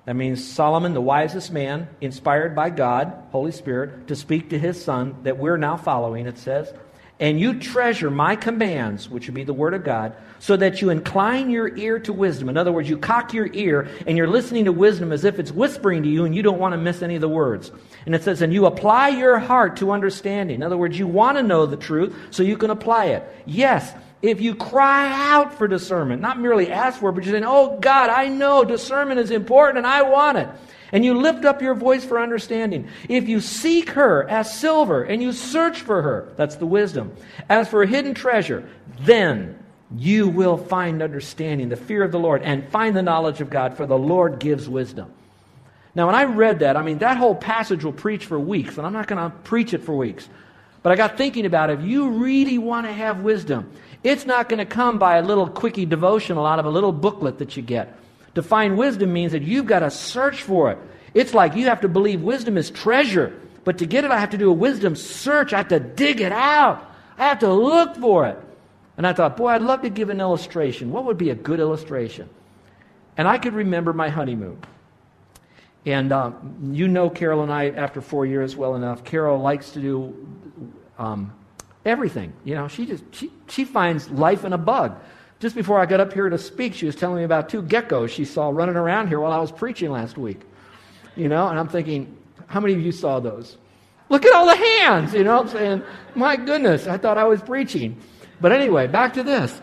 that 0.05 0.15
means 0.15 0.47
Solomon, 0.47 0.93
the 0.93 1.01
wisest 1.01 1.51
man, 1.51 1.89
inspired 1.99 2.55
by 2.55 2.69
God, 2.69 3.13
Holy 3.31 3.51
Spirit, 3.51 4.07
to 4.07 4.15
speak 4.15 4.49
to 4.51 4.59
his 4.59 4.81
son 4.81 5.17
that 5.23 5.37
we're 5.37 5.57
now 5.57 5.75
following, 5.75 6.25
it 6.25 6.37
says, 6.37 6.73
and 7.21 7.39
you 7.39 7.53
treasure 7.59 8.09
my 8.09 8.35
commands, 8.35 9.07
which 9.07 9.27
would 9.27 9.35
be 9.35 9.43
the 9.43 9.53
word 9.53 9.75
of 9.75 9.83
God, 9.83 10.15
so 10.39 10.57
that 10.57 10.81
you 10.81 10.89
incline 10.89 11.51
your 11.51 11.73
ear 11.77 11.99
to 11.99 12.11
wisdom. 12.11 12.49
In 12.49 12.57
other 12.57 12.71
words, 12.71 12.89
you 12.89 12.97
cock 12.97 13.31
your 13.31 13.47
ear 13.53 13.87
and 14.07 14.17
you're 14.17 14.27
listening 14.27 14.65
to 14.65 14.71
wisdom 14.71 15.11
as 15.11 15.23
if 15.23 15.37
it's 15.37 15.51
whispering 15.51 16.01
to 16.01 16.09
you 16.09 16.25
and 16.25 16.35
you 16.35 16.41
don't 16.41 16.57
want 16.57 16.73
to 16.73 16.79
miss 16.79 17.03
any 17.03 17.13
of 17.13 17.21
the 17.21 17.29
words. 17.29 17.71
And 18.07 18.15
it 18.15 18.23
says, 18.23 18.41
and 18.41 18.51
you 18.51 18.65
apply 18.65 19.09
your 19.09 19.37
heart 19.37 19.77
to 19.77 19.91
understanding. 19.91 20.55
In 20.55 20.63
other 20.63 20.77
words, 20.77 20.97
you 20.97 21.05
want 21.05 21.37
to 21.37 21.43
know 21.43 21.67
the 21.67 21.77
truth 21.77 22.15
so 22.31 22.41
you 22.41 22.57
can 22.57 22.71
apply 22.71 23.05
it. 23.05 23.23
Yes, 23.45 23.93
if 24.23 24.41
you 24.41 24.55
cry 24.55 25.31
out 25.31 25.53
for 25.53 25.67
discernment, 25.67 26.23
not 26.23 26.39
merely 26.39 26.71
ask 26.71 26.99
for 26.99 27.09
it, 27.09 27.13
but 27.13 27.23
you're 27.23 27.35
saying, 27.35 27.45
oh 27.45 27.77
God, 27.79 28.09
I 28.09 28.29
know 28.29 28.63
discernment 28.63 29.19
is 29.19 29.29
important 29.29 29.77
and 29.77 29.87
I 29.87 30.01
want 30.01 30.39
it 30.39 30.49
and 30.91 31.05
you 31.05 31.13
lift 31.13 31.45
up 31.45 31.61
your 31.61 31.75
voice 31.75 32.03
for 32.03 32.19
understanding. 32.19 32.87
If 33.07 33.29
you 33.29 33.39
seek 33.39 33.91
her 33.91 34.29
as 34.29 34.57
silver 34.57 35.03
and 35.03 35.21
you 35.21 35.31
search 35.31 35.81
for 35.81 36.01
her, 36.01 36.29
that's 36.35 36.55
the 36.55 36.65
wisdom, 36.65 37.13
as 37.49 37.67
for 37.69 37.83
a 37.83 37.87
hidden 37.87 38.13
treasure, 38.13 38.67
then 39.01 39.57
you 39.95 40.27
will 40.27 40.57
find 40.57 41.01
understanding, 41.01 41.69
the 41.69 41.75
fear 41.75 42.03
of 42.03 42.11
the 42.11 42.19
Lord, 42.19 42.41
and 42.43 42.67
find 42.69 42.95
the 42.95 43.01
knowledge 43.01 43.41
of 43.41 43.49
God, 43.49 43.75
for 43.75 43.85
the 43.85 43.97
Lord 43.97 44.39
gives 44.39 44.69
wisdom. 44.69 45.11
Now, 45.93 46.05
when 46.05 46.15
I 46.15 46.23
read 46.23 46.59
that, 46.59 46.77
I 46.77 46.83
mean, 46.83 46.99
that 46.99 47.17
whole 47.17 47.35
passage 47.35 47.83
will 47.83 47.91
preach 47.91 48.25
for 48.25 48.39
weeks, 48.39 48.77
and 48.77 48.87
I'm 48.87 48.93
not 48.93 49.07
going 49.07 49.21
to 49.21 49.35
preach 49.39 49.73
it 49.73 49.83
for 49.83 49.95
weeks. 49.95 50.29
But 50.83 50.91
I 50.93 50.95
got 50.95 51.17
thinking 51.17 51.45
about 51.45 51.69
it. 51.69 51.79
if 51.79 51.85
you 51.85 52.09
really 52.09 52.57
want 52.57 52.87
to 52.87 52.93
have 52.93 53.21
wisdom, 53.21 53.69
it's 54.03 54.25
not 54.25 54.49
going 54.49 54.59
to 54.59 54.65
come 54.65 54.97
by 54.97 55.17
a 55.17 55.21
little 55.21 55.47
quickie 55.47 55.85
devotional 55.85 56.45
out 56.45 56.59
of 56.59 56.65
a 56.65 56.69
little 56.69 56.91
booklet 56.91 57.37
that 57.39 57.55
you 57.55 57.61
get. 57.61 57.95
To 58.35 58.43
find 58.43 58.77
wisdom 58.77 59.11
means 59.11 59.33
that 59.33 59.43
you've 59.43 59.65
got 59.65 59.79
to 59.79 59.91
search 59.91 60.43
for 60.43 60.71
it. 60.71 60.77
It's 61.13 61.33
like 61.33 61.55
you 61.55 61.65
have 61.65 61.81
to 61.81 61.89
believe 61.89 62.21
wisdom 62.21 62.57
is 62.57 62.69
treasure. 62.69 63.37
But 63.63 63.79
to 63.79 63.85
get 63.85 64.05
it, 64.05 64.11
I 64.11 64.19
have 64.19 64.31
to 64.31 64.37
do 64.37 64.49
a 64.49 64.53
wisdom 64.53 64.95
search. 64.95 65.53
I 65.53 65.57
have 65.57 65.67
to 65.69 65.79
dig 65.79 66.21
it 66.21 66.31
out. 66.31 66.89
I 67.17 67.27
have 67.27 67.39
to 67.39 67.53
look 67.53 67.95
for 67.97 68.27
it. 68.27 68.37
And 68.97 69.05
I 69.05 69.13
thought, 69.13 69.37
boy, 69.37 69.49
I'd 69.49 69.61
love 69.61 69.81
to 69.81 69.89
give 69.89 70.09
an 70.09 70.19
illustration. 70.19 70.91
What 70.91 71.05
would 71.05 71.17
be 71.17 71.29
a 71.29 71.35
good 71.35 71.59
illustration? 71.59 72.29
And 73.17 73.27
I 73.27 73.37
could 73.37 73.53
remember 73.53 73.93
my 73.93 74.09
honeymoon. 74.09 74.61
And 75.85 76.11
um, 76.11 76.69
you 76.71 76.87
know 76.87 77.09
Carol 77.09 77.41
and 77.43 77.51
I, 77.51 77.69
after 77.69 78.01
four 78.01 78.25
years, 78.25 78.55
well 78.55 78.75
enough. 78.75 79.03
Carol 79.03 79.39
likes 79.39 79.71
to 79.71 79.81
do 79.81 80.27
um, 80.97 81.33
everything. 81.85 82.33
You 82.43 82.55
know, 82.55 82.67
she 82.67 82.85
just 82.85 83.03
she, 83.11 83.31
she 83.47 83.65
finds 83.65 84.09
life 84.09 84.45
in 84.45 84.53
a 84.53 84.57
bug. 84.57 84.99
Just 85.41 85.55
before 85.55 85.79
I 85.79 85.87
got 85.87 85.99
up 85.99 86.13
here 86.13 86.29
to 86.29 86.37
speak, 86.37 86.75
she 86.75 86.85
was 86.85 86.95
telling 86.95 87.17
me 87.17 87.23
about 87.23 87.49
two 87.49 87.63
geckos 87.63 88.09
she 88.09 88.25
saw 88.25 88.49
running 88.49 88.75
around 88.75 89.07
here 89.07 89.19
while 89.19 89.31
I 89.31 89.39
was 89.39 89.51
preaching 89.51 89.89
last 89.89 90.15
week. 90.15 90.41
You 91.15 91.29
know, 91.29 91.47
and 91.47 91.59
I'm 91.59 91.67
thinking, 91.67 92.15
how 92.45 92.59
many 92.59 92.75
of 92.75 92.81
you 92.81 92.91
saw 92.91 93.19
those? 93.19 93.57
Look 94.09 94.23
at 94.23 94.35
all 94.35 94.45
the 94.45 94.55
hands, 94.55 95.15
you 95.15 95.23
know 95.23 95.39
I'm 95.39 95.47
saying? 95.47 95.81
My 96.13 96.35
goodness, 96.35 96.85
I 96.85 96.97
thought 96.97 97.17
I 97.17 97.23
was 97.23 97.41
preaching. 97.41 97.97
But 98.39 98.51
anyway, 98.51 98.85
back 98.85 99.13
to 99.13 99.23
this. 99.23 99.59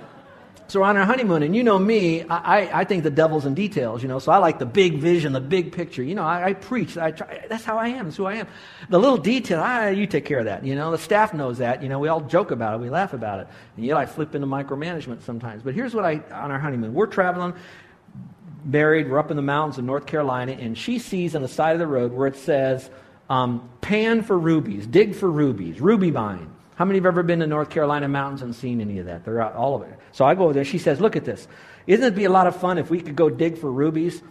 So 0.71 0.81
we're 0.81 0.87
on 0.87 0.99
our 0.99 1.07
honeymoon, 1.07 1.43
and 1.43 1.57
you 1.57 1.63
know 1.63 1.79
me, 1.79 2.25
I, 2.25 2.81
I 2.81 2.85
think 2.85 3.03
the 3.03 3.11
devil's 3.11 3.47
in 3.47 3.55
details, 3.55 4.03
you 4.03 4.09
know, 4.09 4.19
so 4.19 4.33
I 4.33 4.37
like 4.37 4.59
the 4.59 4.67
big 4.67 4.99
vision, 4.99 5.33
the 5.33 5.41
big 5.41 5.73
picture. 5.73 6.03
You 6.03 6.15
know, 6.15 6.25
I, 6.25 6.49
I 6.49 6.53
preach, 6.53 6.99
I 6.99 7.11
try, 7.11 7.47
that's 7.49 7.65
how 7.65 7.79
I 7.79 7.89
am, 7.89 8.05
that's 8.05 8.19
who 8.19 8.27
I 8.27 8.35
am. 8.35 8.47
The 8.91 8.99
little 8.99 9.17
detail, 9.17 9.63
I, 9.63 9.89
you 9.89 10.07
take 10.07 10.27
care 10.27 10.41
of 10.41 10.45
that, 10.45 10.67
you 10.67 10.75
know, 10.75 10.91
the 10.91 10.99
staff 10.99 11.33
knows 11.33 11.57
that, 11.57 11.83
you 11.83 11.89
know, 11.89 11.99
we 11.99 12.09
all 12.09 12.21
joke 12.21 12.51
about 12.51 12.75
it, 12.75 12.83
we 12.83 12.91
laugh 12.91 13.15
about 13.15 13.41
it. 13.41 13.49
And 13.77 13.87
yet 13.87 13.97
I 13.97 14.05
flip 14.05 14.35
into 14.35 14.47
micromanagement 14.47 15.23
sometimes. 15.23 15.63
But 15.63 15.73
here's 15.73 15.95
what 15.95 16.05
I, 16.05 16.21
on 16.33 16.51
our 16.51 16.59
honeymoon, 16.59 16.93
we're 16.93 17.07
traveling, 17.07 17.55
married, 18.63 19.11
we're 19.11 19.19
up 19.19 19.31
in 19.31 19.37
the 19.37 19.43
mountains 19.43 19.79
of 19.79 19.85
North 19.85 20.05
Carolina, 20.05 20.53
and 20.53 20.77
she 20.77 20.99
sees 20.99 21.35
on 21.35 21.41
the 21.41 21.49
side 21.49 21.73
of 21.73 21.79
the 21.79 21.87
road 21.87 22.13
where 22.13 22.27
it 22.27 22.37
says, 22.37 22.91
um, 23.31 23.67
pan 23.81 24.23
for 24.23 24.39
rubies, 24.39 24.87
dig 24.87 25.15
for 25.15 25.31
rubies, 25.31 25.81
ruby 25.81 26.11
mine. 26.11 26.51
How 26.79 26.85
many 26.85 26.99
have 26.99 27.07
ever 27.07 27.25
been 27.25 27.41
to 27.41 27.47
North 27.49 27.71
Carolina 27.71 28.07
mountains 28.07 28.41
and 28.41 28.55
seen 28.55 28.81
any 28.81 29.01
of 29.01 29.07
that? 29.07 29.25
They're 29.25 29.43
out, 29.43 29.57
all 29.57 29.75
of 29.75 29.83
it. 29.83 29.99
So 30.13 30.25
I 30.25 30.37
go 30.37 30.45
over 30.45 30.53
there. 30.53 30.65
She 30.65 30.79
says, 30.79 31.01
Look 31.01 31.17
at 31.17 31.25
this. 31.25 31.49
Isn't 31.89 32.05
it 32.05 32.15
be 32.15 32.25
a 32.25 32.31
lot 32.31 32.47
of 32.47 32.55
fun 32.55 32.79
if 32.79 32.89
we 32.89 33.01
could 33.01 33.17
go 33.17 33.29
dig 33.29 33.59
for 33.59 33.69
rubies? 33.69 34.23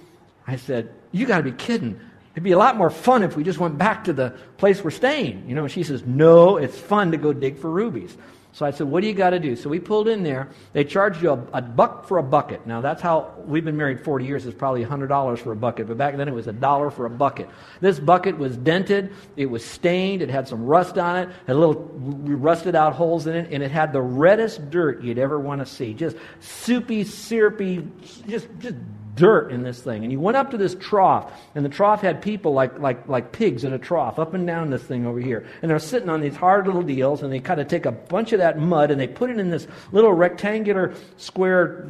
I 0.48 0.56
said, 0.56 0.89
You 1.12 1.25
got 1.25 1.39
to 1.39 1.44
be 1.44 1.51
kidding. 1.51 2.00
It'd 2.32 2.46
be 2.46 2.54
a 2.54 2.58
lot 2.58 2.77
more 2.77 2.89
fun 2.89 3.24
if 3.24 3.36
we 3.36 3.44
just 3.44 3.60
went 3.60 3.77
back 3.77 4.06
to 4.06 4.13
the 4.13 4.34
place 4.56 4.82
we're 4.82 4.92
staying. 4.92 5.50
You 5.50 5.56
know, 5.56 5.68
she 5.68 5.84
says, 5.84 6.04
No, 6.06 6.56
it's 6.56 6.77
fun 6.77 7.12
to 7.12 7.18
go 7.18 7.34
dig 7.34 7.58
for 7.58 7.70
rubies. 7.70 8.16
So 8.58 8.66
I 8.66 8.72
said, 8.72 8.88
What 8.88 9.02
do 9.02 9.08
you 9.08 9.14
got 9.14 9.30
to 9.30 9.40
do? 9.40 9.56
So 9.56 9.70
we 9.70 9.80
pulled 9.80 10.08
in 10.08 10.24
there. 10.24 10.50
They 10.74 10.84
charged 10.84 11.22
you 11.22 11.30
a, 11.30 11.40
a, 11.54 11.62
buck 11.62 12.08
for 12.08 12.18
a 12.18 12.24
bucket. 12.24 12.66
Now, 12.66 12.82
that's 12.82 13.04
how 13.04 13.36
we've 13.46 13.64
been 13.64 13.78
married 13.78 14.04
40 14.04 14.26
years. 14.26 14.48
It's 14.48 14.58
probably 14.58 14.84
$100 14.84 15.38
for 15.38 15.52
a 15.52 15.56
bucket. 15.56 15.88
But 15.88 16.00
back 16.00 16.18
then, 16.18 16.28
it 16.28 16.34
was 16.34 16.48
a 16.48 16.54
dollar 16.54 16.90
for 16.90 17.06
a 17.06 17.10
bucket. 17.10 17.48
This 17.82 18.00
bucket 18.00 18.36
was 18.36 18.58
dented. 18.58 19.14
It 19.36 19.46
was 19.46 19.64
stained. 19.64 20.24
It 20.24 20.32
had 20.32 20.48
some 20.48 20.66
rust 20.66 20.98
on 20.98 21.18
it, 21.18 21.30
had 21.46 21.56
little 21.56 21.76
rusted 21.76 22.74
out 22.74 22.94
holes 22.94 23.28
in 23.28 23.36
it, 23.36 23.54
and 23.54 23.62
it 23.62 23.70
had 23.70 23.94
the 23.94 24.02
reddest 24.02 24.72
dirt 24.72 25.04
you'd 25.04 25.20
ever 25.20 25.40
want 25.40 25.62
to 25.62 25.66
see. 25.68 25.94
Just 25.94 26.18
soupy, 26.40 27.04
syrupy, 27.04 27.88
just, 28.28 28.48
just 28.58 28.76
dirt 29.18 29.52
in 29.52 29.64
this 29.64 29.82
thing. 29.82 30.04
And 30.04 30.12
you 30.12 30.20
went 30.20 30.38
up 30.38 30.52
to 30.52 30.58
this 30.58 30.76
trough, 30.76 31.30
and 31.56 31.66
the 31.66 31.70
trough 31.70 32.02
had 32.02 32.22
people 32.22 32.54
like, 32.54 32.80
like, 32.80 33.10
like 33.10 33.34
pigs 33.34 33.66
in 33.66 33.74
a 33.74 33.80
trough, 33.80 34.20
up 34.20 34.34
and 34.34 34.48
down 34.48 34.70
this 34.70 34.84
thing 34.84 35.06
over 35.06 35.20
here. 35.20 35.46
And 35.62 35.70
they're 35.70 35.80
sitting 35.80 36.10
on 36.10 36.22
these 36.22 36.36
hard 36.36 36.68
little 36.68 36.84
deals, 36.84 37.24
and 37.24 37.34
they 37.34 37.40
kind 37.40 37.60
of 37.60 37.68
take 37.68 37.86
a 37.86 37.92
bunch 37.92 38.32
of 38.32 38.40
that 38.40 38.58
mud 38.58 38.92
and 38.92 39.02
they 39.02 39.08
put 39.08 39.30
it 39.30 39.40
in 39.40 39.50
this 39.50 39.68
little 39.92 40.14
rectangular 40.14 40.94
square 41.18 41.90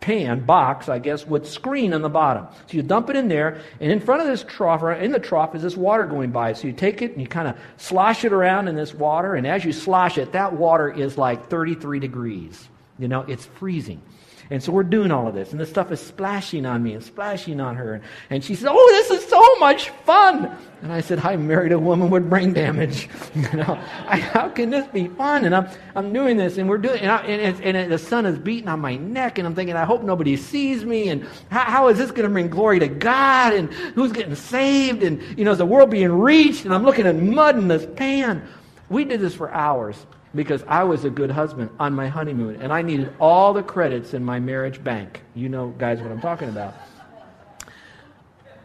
pan, 0.00 0.44
box, 0.44 0.88
I 0.88 1.00
guess, 1.00 1.26
with 1.26 1.46
screen 1.46 1.92
on 1.92 2.00
the 2.02 2.08
bottom. 2.08 2.46
So 2.68 2.76
you 2.76 2.82
dump 2.82 3.10
it 3.10 3.16
in 3.16 3.28
there, 3.28 3.60
and 3.80 3.92
in 3.92 4.00
front 4.00 4.22
of 4.22 4.28
this 4.28 4.42
trough, 4.42 4.82
or 4.82 4.92
in 4.92 5.12
the 5.12 5.18
trough, 5.18 5.54
is 5.54 5.62
this 5.62 5.76
water 5.76 6.06
going 6.06 6.30
by. 6.30 6.54
So 6.54 6.66
you 6.66 6.72
take 6.72 7.02
it 7.02 7.12
and 7.12 7.20
you 7.20 7.26
kind 7.26 7.48
of 7.48 7.56
slosh 7.76 8.24
it 8.24 8.32
around 8.32 8.68
in 8.68 8.74
this 8.74 8.94
water, 8.94 9.34
and 9.34 9.46
as 9.46 9.64
you 9.64 9.72
slosh 9.72 10.16
it, 10.16 10.32
that 10.32 10.54
water 10.54 10.90
is 10.90 11.18
like 11.18 11.50
33 11.50 11.98
degrees. 11.98 12.68
You 12.98 13.08
know, 13.08 13.22
it's 13.22 13.44
freezing. 13.44 14.00
And 14.50 14.62
so 14.62 14.72
we're 14.72 14.82
doing 14.82 15.10
all 15.10 15.28
of 15.28 15.34
this, 15.34 15.50
and 15.50 15.60
this 15.60 15.68
stuff 15.68 15.92
is 15.92 16.00
splashing 16.00 16.64
on 16.64 16.82
me 16.82 16.94
and 16.94 17.04
splashing 17.04 17.60
on 17.60 17.76
her. 17.76 18.00
And 18.30 18.42
she 18.42 18.54
says, 18.54 18.68
Oh, 18.70 18.88
this 18.92 19.10
is 19.10 19.28
so 19.28 19.56
much 19.56 19.90
fun. 20.06 20.56
And 20.80 20.90
I 20.90 21.02
said, 21.02 21.18
I 21.18 21.36
married 21.36 21.72
a 21.72 21.78
woman 21.78 22.08
with 22.08 22.30
brain 22.30 22.54
damage. 22.54 23.10
you 23.34 23.58
know, 23.58 23.78
I, 24.06 24.16
how 24.16 24.48
can 24.48 24.70
this 24.70 24.86
be 24.86 25.08
fun? 25.08 25.44
And 25.44 25.54
I'm, 25.54 25.68
I'm 25.94 26.14
doing 26.14 26.38
this, 26.38 26.56
and 26.56 26.66
we're 26.66 26.78
doing 26.78 27.00
and, 27.00 27.10
I, 27.10 27.18
and, 27.24 27.76
and, 27.76 27.92
the 27.92 27.98
sun 27.98 28.24
is 28.24 28.38
beating 28.38 28.68
on 28.68 28.80
my 28.80 28.96
neck, 28.96 29.36
and 29.36 29.46
I'm 29.46 29.54
thinking, 29.54 29.76
I 29.76 29.84
hope 29.84 30.02
nobody 30.02 30.36
sees 30.38 30.82
me. 30.82 31.10
And 31.10 31.26
how, 31.50 31.64
how 31.64 31.88
is 31.88 31.98
this 31.98 32.10
going 32.10 32.26
to 32.26 32.32
bring 32.32 32.48
glory 32.48 32.78
to 32.78 32.88
God? 32.88 33.52
And 33.52 33.70
who's 33.70 34.12
getting 34.12 34.34
saved? 34.34 35.02
And, 35.02 35.20
you 35.38 35.44
know, 35.44 35.52
is 35.52 35.58
the 35.58 35.66
world 35.66 35.90
being 35.90 36.12
reached? 36.12 36.64
And 36.64 36.72
I'm 36.72 36.84
looking 36.84 37.06
at 37.06 37.16
mud 37.16 37.58
in 37.58 37.68
this 37.68 37.86
pan. 37.96 38.48
We 38.88 39.04
did 39.04 39.20
this 39.20 39.34
for 39.34 39.52
hours 39.52 39.96
because 40.34 40.62
I 40.66 40.84
was 40.84 41.04
a 41.04 41.10
good 41.10 41.30
husband 41.30 41.70
on 41.78 41.94
my 41.94 42.08
honeymoon 42.08 42.60
and 42.60 42.72
I 42.72 42.82
needed 42.82 43.12
all 43.18 43.52
the 43.52 43.62
credits 43.62 44.14
in 44.14 44.24
my 44.24 44.40
marriage 44.40 44.82
bank. 44.82 45.22
You 45.34 45.48
know, 45.48 45.68
guys, 45.68 46.00
what 46.00 46.10
I'm 46.10 46.20
talking 46.20 46.48
about. 46.48 46.74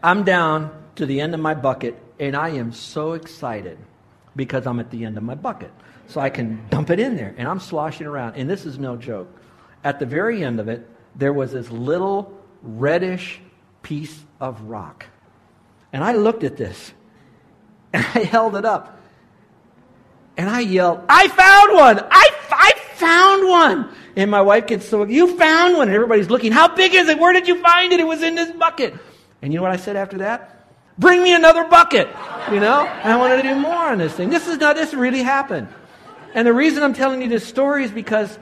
I'm 0.02 0.24
down 0.24 0.70
to 0.96 1.06
the 1.06 1.20
end 1.20 1.34
of 1.34 1.40
my 1.40 1.54
bucket 1.54 2.00
and 2.20 2.36
I 2.36 2.50
am 2.50 2.72
so 2.72 3.14
excited 3.14 3.78
because 4.36 4.66
I'm 4.66 4.78
at 4.80 4.90
the 4.90 5.04
end 5.04 5.16
of 5.16 5.22
my 5.22 5.34
bucket. 5.34 5.70
So 6.06 6.20
I 6.20 6.28
can 6.28 6.68
dump 6.68 6.90
it 6.90 7.00
in 7.00 7.16
there 7.16 7.34
and 7.38 7.48
I'm 7.48 7.60
sloshing 7.60 8.06
around. 8.06 8.36
And 8.36 8.48
this 8.48 8.66
is 8.66 8.78
no 8.78 8.96
joke. 8.96 9.28
At 9.82 9.98
the 9.98 10.06
very 10.06 10.44
end 10.44 10.60
of 10.60 10.68
it, 10.68 10.86
there 11.16 11.32
was 11.32 11.52
this 11.52 11.70
little 11.70 12.38
reddish 12.62 13.40
piece 13.82 14.24
of 14.40 14.60
rock. 14.62 15.06
And 15.92 16.04
I 16.04 16.12
looked 16.12 16.44
at 16.44 16.56
this 16.56 16.92
and 17.92 18.04
I 18.14 18.20
held 18.20 18.56
it 18.56 18.64
up 18.64 19.00
and 20.36 20.48
I 20.48 20.60
yelled, 20.60 21.00
I 21.08 21.28
found 21.28 21.74
one! 21.74 22.00
I, 22.10 22.30
I 22.50 22.72
found 22.94 23.48
one! 23.48 23.94
And 24.16 24.30
my 24.30 24.42
wife 24.42 24.66
gets 24.66 24.88
so, 24.88 25.04
you 25.04 25.36
found 25.36 25.76
one! 25.76 25.88
And 25.88 25.94
everybody's 25.94 26.30
looking, 26.30 26.52
how 26.52 26.74
big 26.74 26.94
is 26.94 27.08
it? 27.08 27.18
Where 27.18 27.32
did 27.32 27.48
you 27.48 27.60
find 27.60 27.92
it? 27.92 28.00
It 28.00 28.06
was 28.06 28.22
in 28.22 28.34
this 28.34 28.50
bucket. 28.52 28.94
And 29.42 29.52
you 29.52 29.58
know 29.58 29.62
what 29.62 29.72
I 29.72 29.76
said 29.76 29.96
after 29.96 30.18
that? 30.18 30.68
Bring 30.98 31.22
me 31.22 31.34
another 31.34 31.64
bucket! 31.64 32.08
You 32.52 32.60
know? 32.60 32.86
I 32.86 33.16
wanted 33.16 33.36
to 33.36 33.42
do 33.42 33.54
more 33.54 33.74
on 33.74 33.98
this 33.98 34.12
thing. 34.12 34.30
This 34.30 34.48
is 34.48 34.58
not, 34.58 34.76
this 34.76 34.94
really 34.94 35.22
happened. 35.22 35.68
And 36.34 36.46
the 36.46 36.52
reason 36.52 36.82
I'm 36.82 36.94
telling 36.94 37.22
you 37.22 37.28
this 37.28 37.46
story 37.46 37.84
is 37.84 37.90
because 37.90 38.38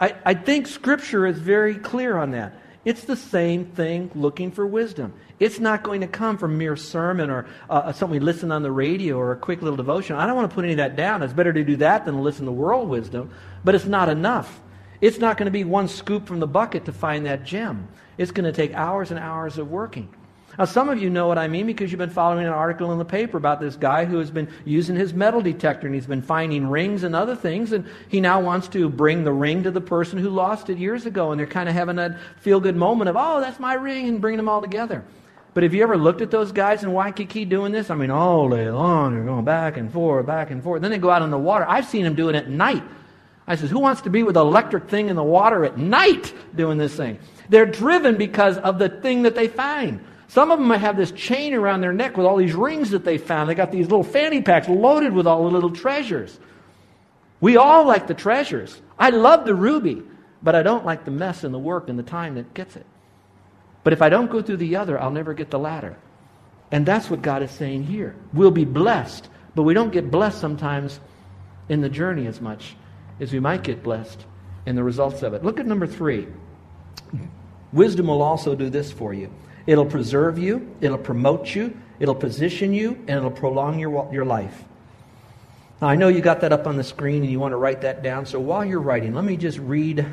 I, 0.00 0.14
I 0.24 0.34
think 0.34 0.66
Scripture 0.66 1.26
is 1.26 1.38
very 1.38 1.74
clear 1.74 2.16
on 2.16 2.32
that. 2.32 2.54
It's 2.86 3.02
the 3.02 3.16
same 3.16 3.64
thing 3.64 4.12
looking 4.14 4.52
for 4.52 4.64
wisdom. 4.64 5.12
It's 5.40 5.58
not 5.58 5.82
going 5.82 6.02
to 6.02 6.06
come 6.06 6.38
from 6.38 6.56
mere 6.56 6.76
sermon 6.76 7.30
or 7.30 7.46
uh, 7.68 7.92
something 7.92 8.20
we 8.20 8.24
listen 8.24 8.52
on 8.52 8.62
the 8.62 8.70
radio 8.70 9.16
or 9.16 9.32
a 9.32 9.36
quick 9.36 9.60
little 9.60 9.76
devotion. 9.76 10.14
I 10.14 10.24
don't 10.24 10.36
want 10.36 10.48
to 10.48 10.54
put 10.54 10.64
any 10.64 10.74
of 10.74 10.76
that 10.76 10.94
down. 10.94 11.20
It's 11.24 11.32
better 11.32 11.52
to 11.52 11.64
do 11.64 11.74
that 11.78 12.04
than 12.04 12.22
listen 12.22 12.46
to 12.46 12.52
world 12.52 12.88
wisdom, 12.88 13.32
but 13.64 13.74
it's 13.74 13.86
not 13.86 14.08
enough. 14.08 14.60
It's 15.00 15.18
not 15.18 15.36
going 15.36 15.46
to 15.46 15.50
be 15.50 15.64
one 15.64 15.88
scoop 15.88 16.28
from 16.28 16.38
the 16.38 16.46
bucket 16.46 16.84
to 16.84 16.92
find 16.92 17.26
that 17.26 17.42
gem. 17.42 17.88
It's 18.18 18.30
going 18.30 18.44
to 18.44 18.52
take 18.52 18.72
hours 18.72 19.10
and 19.10 19.18
hours 19.18 19.58
of 19.58 19.68
working. 19.68 20.14
Now, 20.58 20.64
some 20.64 20.88
of 20.88 21.02
you 21.02 21.10
know 21.10 21.28
what 21.28 21.38
I 21.38 21.48
mean 21.48 21.66
because 21.66 21.92
you've 21.92 21.98
been 21.98 22.08
following 22.08 22.46
an 22.46 22.52
article 22.52 22.92
in 22.92 22.98
the 22.98 23.04
paper 23.04 23.36
about 23.36 23.60
this 23.60 23.76
guy 23.76 24.06
who 24.06 24.18
has 24.18 24.30
been 24.30 24.48
using 24.64 24.96
his 24.96 25.12
metal 25.12 25.42
detector 25.42 25.86
and 25.86 25.94
he's 25.94 26.06
been 26.06 26.22
finding 26.22 26.68
rings 26.68 27.02
and 27.02 27.14
other 27.14 27.36
things, 27.36 27.72
and 27.72 27.86
he 28.08 28.20
now 28.20 28.40
wants 28.40 28.68
to 28.68 28.88
bring 28.88 29.24
the 29.24 29.32
ring 29.32 29.62
to 29.64 29.70
the 29.70 29.80
person 29.80 30.18
who 30.18 30.30
lost 30.30 30.70
it 30.70 30.78
years 30.78 31.04
ago, 31.04 31.30
and 31.30 31.38
they're 31.38 31.46
kind 31.46 31.68
of 31.68 31.74
having 31.74 31.96
that 31.96 32.18
feel 32.40 32.60
good 32.60 32.76
moment 32.76 33.10
of, 33.10 33.16
oh, 33.18 33.40
that's 33.40 33.60
my 33.60 33.74
ring, 33.74 34.08
and 34.08 34.20
bringing 34.20 34.38
them 34.38 34.48
all 34.48 34.62
together. 34.62 35.04
But 35.52 35.62
have 35.62 35.72
you 35.72 35.82
ever 35.82 35.96
looked 35.96 36.20
at 36.20 36.30
those 36.30 36.52
guys 36.52 36.82
in 36.82 36.92
Waikiki 36.92 37.46
doing 37.46 37.72
this? 37.72 37.88
I 37.88 37.94
mean, 37.94 38.10
all 38.10 38.48
day 38.50 38.70
long, 38.70 39.14
they're 39.14 39.24
going 39.24 39.46
back 39.46 39.78
and 39.78 39.90
forth, 39.90 40.26
back 40.26 40.50
and 40.50 40.62
forth. 40.62 40.82
Then 40.82 40.90
they 40.90 40.98
go 40.98 41.10
out 41.10 41.22
in 41.22 41.30
the 41.30 41.38
water. 41.38 41.64
I've 41.66 41.86
seen 41.86 42.04
them 42.04 42.14
doing 42.14 42.34
it 42.34 42.44
at 42.44 42.50
night. 42.50 42.82
I 43.46 43.56
says, 43.56 43.70
who 43.70 43.78
wants 43.78 44.02
to 44.02 44.10
be 44.10 44.22
with 44.22 44.36
an 44.36 44.46
electric 44.46 44.90
thing 44.90 45.08
in 45.08 45.16
the 45.16 45.22
water 45.22 45.64
at 45.64 45.78
night 45.78 46.34
doing 46.54 46.76
this 46.76 46.94
thing? 46.94 47.18
They're 47.48 47.64
driven 47.64 48.16
because 48.18 48.58
of 48.58 48.78
the 48.78 48.88
thing 48.88 49.22
that 49.22 49.34
they 49.34 49.48
find. 49.48 50.04
Some 50.28 50.50
of 50.50 50.58
them 50.58 50.70
have 50.70 50.96
this 50.96 51.12
chain 51.12 51.54
around 51.54 51.80
their 51.80 51.92
neck 51.92 52.16
with 52.16 52.26
all 52.26 52.36
these 52.36 52.54
rings 52.54 52.90
that 52.90 53.04
they 53.04 53.18
found. 53.18 53.48
They 53.48 53.54
got 53.54 53.70
these 53.70 53.86
little 53.86 54.02
fanny 54.02 54.42
packs 54.42 54.68
loaded 54.68 55.12
with 55.12 55.26
all 55.26 55.44
the 55.44 55.50
little 55.50 55.70
treasures. 55.70 56.38
We 57.40 57.56
all 57.56 57.86
like 57.86 58.06
the 58.06 58.14
treasures. 58.14 58.80
I 58.98 59.10
love 59.10 59.44
the 59.44 59.54
ruby, 59.54 60.02
but 60.42 60.54
I 60.54 60.62
don't 60.62 60.84
like 60.84 61.04
the 61.04 61.10
mess 61.10 61.44
and 61.44 61.54
the 61.54 61.58
work 61.58 61.88
and 61.88 61.98
the 61.98 62.02
time 62.02 62.34
that 62.34 62.54
gets 62.54 62.76
it. 62.76 62.86
But 63.84 63.92
if 63.92 64.02
I 64.02 64.08
don't 64.08 64.30
go 64.30 64.42
through 64.42 64.56
the 64.56 64.76
other, 64.76 65.00
I'll 65.00 65.12
never 65.12 65.32
get 65.32 65.50
the 65.50 65.58
latter. 65.58 65.96
And 66.72 66.84
that's 66.84 67.08
what 67.08 67.22
God 67.22 67.42
is 67.42 67.50
saying 67.52 67.84
here. 67.84 68.16
We'll 68.32 68.50
be 68.50 68.64
blessed, 68.64 69.28
but 69.54 69.62
we 69.62 69.74
don't 69.74 69.92
get 69.92 70.10
blessed 70.10 70.40
sometimes 70.40 70.98
in 71.68 71.80
the 71.80 71.88
journey 71.88 72.26
as 72.26 72.40
much 72.40 72.74
as 73.20 73.32
we 73.32 73.38
might 73.38 73.62
get 73.62 73.84
blessed 73.84 74.24
in 74.66 74.74
the 74.74 74.82
results 74.82 75.22
of 75.22 75.34
it. 75.34 75.44
Look 75.44 75.60
at 75.60 75.66
number 75.66 75.86
three. 75.86 76.26
Wisdom 77.72 78.08
will 78.08 78.22
also 78.22 78.56
do 78.56 78.68
this 78.70 78.90
for 78.90 79.14
you 79.14 79.30
it'll 79.66 79.86
preserve 79.86 80.38
you, 80.38 80.74
it'll 80.80 80.98
promote 80.98 81.54
you, 81.54 81.76
it'll 81.98 82.14
position 82.14 82.72
you, 82.72 82.92
and 82.92 83.10
it'll 83.10 83.30
prolong 83.30 83.78
your, 83.78 84.08
your 84.12 84.24
life. 84.24 84.64
Now, 85.80 85.88
I 85.88 85.96
know 85.96 86.08
you 86.08 86.20
got 86.20 86.40
that 86.40 86.52
up 86.52 86.66
on 86.66 86.76
the 86.76 86.84
screen 86.84 87.22
and 87.22 87.30
you 87.30 87.38
want 87.38 87.52
to 87.52 87.56
write 87.56 87.82
that 87.82 88.02
down, 88.02 88.26
so 88.26 88.40
while 88.40 88.64
you're 88.64 88.80
writing, 88.80 89.14
let 89.14 89.24
me 89.24 89.36
just 89.36 89.58
read 89.58 90.06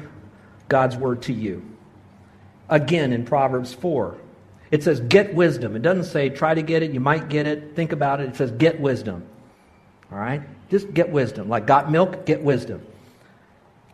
God's 0.67 0.97
word 0.97 1.21
to 1.23 1.33
you 1.33 1.63
again 2.69 3.13
in 3.13 3.25
Proverbs 3.25 3.73
4. 3.73 4.17
It 4.71 4.83
says, 4.83 4.99
get 4.99 5.35
wisdom. 5.35 5.75
It 5.75 5.83
doesn't 5.83 6.05
say 6.05 6.29
try 6.29 6.55
to 6.55 6.63
get 6.63 6.81
it, 6.81 6.91
you 6.91 6.99
might 6.99 7.29
get 7.29 7.45
it, 7.45 7.75
think 7.75 7.91
about 7.91 8.19
it. 8.19 8.29
It 8.29 8.35
says, 8.35 8.51
get 8.51 8.79
wisdom. 8.79 9.23
All 10.11 10.17
right? 10.17 10.41
Just 10.69 10.93
get 10.93 11.09
wisdom. 11.09 11.47
Like 11.47 11.67
got 11.67 11.91
milk, 11.91 12.25
get 12.25 12.41
wisdom. 12.41 12.85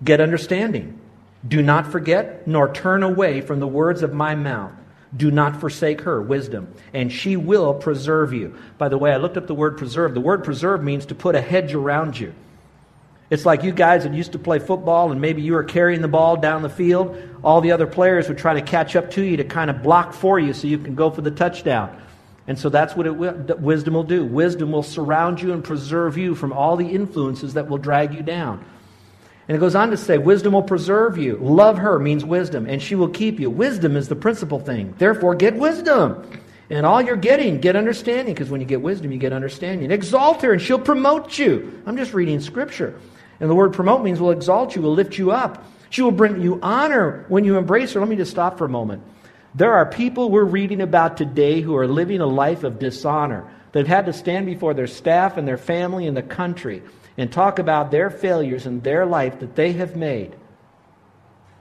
Get 0.01 0.22
understanding. 0.22 1.00
Do 1.46 1.62
not 1.62 1.92
forget 1.92 2.48
nor 2.48 2.74
turn 2.74 3.04
away 3.04 3.42
from 3.42 3.60
the 3.60 3.68
words 3.68 4.01
of 4.01 4.13
my 4.13 4.36
mouth. 4.36 4.72
Do 5.16 5.32
not 5.32 5.60
forsake 5.60 6.01
her, 6.01 6.22
wisdom, 6.22 6.74
and 6.94 7.12
she 7.12 7.36
will 7.36 7.74
preserve 7.74 8.32
you. 8.32 8.56
By 8.78 8.89
the 8.89 8.98
way, 8.98 9.12
I 9.12 9.18
looked 9.18 9.38
up 9.38 9.48
the 9.48 9.56
word 9.56 9.78
preserve. 9.78 10.13
The 10.13 10.22
word 10.22 10.44
preserve 10.44 10.84
means 10.84 11.08
to 11.08 11.16
put 11.16 11.36
a 11.36 11.42
hedge 11.42 11.74
around 11.74 12.20
you. 12.20 12.34
It's 13.30 13.46
like 13.46 13.63
you 13.63 13.72
guys 13.72 14.04
that 14.04 14.13
used 14.13 14.32
to 14.32 14.39
play 14.39 14.60
football 14.60 15.12
and 15.12 15.22
maybe 15.22 15.42
you 15.42 15.54
were 15.54 15.63
carrying 15.63 16.01
the 16.01 16.08
ball 16.08 16.38
down 16.38 16.63
the 16.63 16.70
field. 16.70 17.16
All 17.44 17.62
the 17.62 17.72
other 17.72 17.86
players 17.86 18.28
would 18.28 18.39
try 18.39 18.56
to 18.56 18.62
catch 18.62 18.96
up 18.96 19.12
to 19.12 19.22
you 19.22 19.38
to 19.38 19.44
kind 19.44 19.70
of 19.70 19.84
block 19.84 20.13
for 20.13 20.39
you 20.39 20.54
so 20.54 20.68
you 20.68 20.80
can 20.80 20.96
go 20.96 21.12
for 21.12 21.22
the 21.22 21.32
touchdown. 21.32 22.01
And 22.48 22.58
so 22.58 22.70
that's 22.70 22.96
what 22.96 23.06
will, 23.16 23.36
wisdom 23.60 23.94
will 23.94 24.04
do. 24.04 24.25
Wisdom 24.25 24.72
will 24.72 24.82
surround 24.82 25.42
you 25.42 25.54
and 25.54 25.63
preserve 25.63 26.18
you 26.18 26.34
from 26.34 26.51
all 26.51 26.75
the 26.75 26.88
influences 26.88 27.54
that 27.54 27.68
will 27.68 27.78
drag 27.78 28.16
you 28.16 28.24
down. 28.24 28.66
And 29.50 29.56
it 29.56 29.60
goes 29.60 29.74
on 29.74 29.89
to 29.89 29.98
say, 29.98 30.20
wisdom 30.20 30.53
will 30.53 30.62
preserve 30.62 31.18
you. 31.18 31.38
Love 31.38 31.79
her 31.79 31.98
means 31.98 32.24
wisdom, 32.24 32.68
and 32.68 32.79
she 32.79 32.94
will 32.94 33.10
keep 33.10 33.39
you. 33.39 33.50
Wisdom 33.50 33.98
is 33.98 34.08
the 34.08 34.15
principal 34.15 34.60
thing. 34.60 34.94
Therefore, 35.00 35.34
get 35.34 35.56
wisdom. 35.56 36.24
And 36.70 36.86
all 36.86 37.01
you're 37.01 37.15
getting, 37.18 37.60
get 37.60 37.75
understanding, 37.75 38.36
because 38.36 38.51
when 38.51 38.62
you 38.62 38.68
get 38.68 38.84
wisdom, 38.84 39.12
you 39.12 39.18
get 39.18 39.34
understanding. 39.34 39.89
Exalt 39.89 40.44
her, 40.44 40.53
and 40.53 40.62
she'll 40.62 40.77
promote 40.77 41.39
you. 41.39 41.82
I'm 41.88 41.98
just 41.98 42.13
reading 42.13 42.39
scripture. 42.41 43.00
And 43.39 43.50
the 43.50 43.56
word 43.56 43.74
promote 43.74 44.03
means 44.03 44.20
will 44.20 44.29
exalt 44.29 44.75
you, 44.75 44.84
will 44.84 44.94
lift 44.94 45.18
you 45.18 45.32
up. 45.32 45.65
She 45.89 46.03
will 46.03 46.12
bring 46.12 46.44
you 46.44 46.60
honor 46.62 47.25
when 47.27 47.44
you 47.44 47.58
embrace 47.58 47.94
her. 47.94 48.00
Let 48.00 48.08
me 48.08 48.18
just 48.18 48.29
stop 48.29 48.60
for 48.60 48.65
a 48.65 48.70
moment. 48.70 49.01
There 49.56 49.74
are 49.74 49.88
people 49.88 50.29
we're 50.29 50.44
reading 50.44 50.79
about 50.79 51.18
today 51.18 51.62
who 51.62 51.75
are 51.75 51.88
living 51.88 52.22
a 52.22 52.27
life 52.27 52.63
of 52.63 52.77
dishonor. 52.77 53.51
They've 53.72 53.88
had 53.88 54.06
to 54.06 54.13
stand 54.13 54.46
before 54.46 54.75
their 54.75 54.86
staff 54.86 55.38
and 55.38 55.48
their 55.48 55.58
family 55.58 56.06
and 56.06 56.15
the 56.15 56.22
country 56.22 56.84
and 57.20 57.30
talk 57.30 57.60
about 57.60 57.92
their 57.92 58.10
failures 58.10 58.66
in 58.66 58.80
their 58.80 59.06
life 59.06 59.40
that 59.42 59.54
they 59.54 59.74
have 59.74 59.98
made 59.98 60.34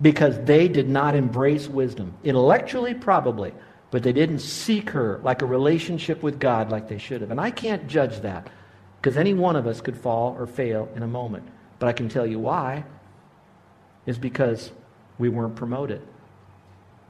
because 0.00 0.40
they 0.44 0.68
did 0.68 0.88
not 0.88 1.16
embrace 1.16 1.66
wisdom. 1.66 2.14
Intellectually, 2.22 2.94
probably, 2.94 3.52
but 3.90 4.04
they 4.04 4.12
didn't 4.12 4.38
seek 4.38 4.90
her 4.90 5.18
like 5.24 5.42
a 5.42 5.46
relationship 5.46 6.22
with 6.22 6.38
God 6.38 6.70
like 6.70 6.88
they 6.88 6.98
should 6.98 7.22
have. 7.22 7.32
And 7.32 7.40
I 7.40 7.50
can't 7.50 7.88
judge 7.88 8.20
that 8.20 8.48
because 9.00 9.16
any 9.16 9.34
one 9.34 9.56
of 9.56 9.66
us 9.66 9.80
could 9.80 9.96
fall 9.96 10.36
or 10.38 10.46
fail 10.46 10.88
in 10.94 11.02
a 11.02 11.08
moment. 11.08 11.48
But 11.80 11.88
I 11.88 11.92
can 11.92 12.08
tell 12.08 12.26
you 12.26 12.38
why. 12.38 12.84
Is 14.06 14.16
because 14.16 14.70
we 15.18 15.28
weren't 15.28 15.56
promoted. 15.56 16.00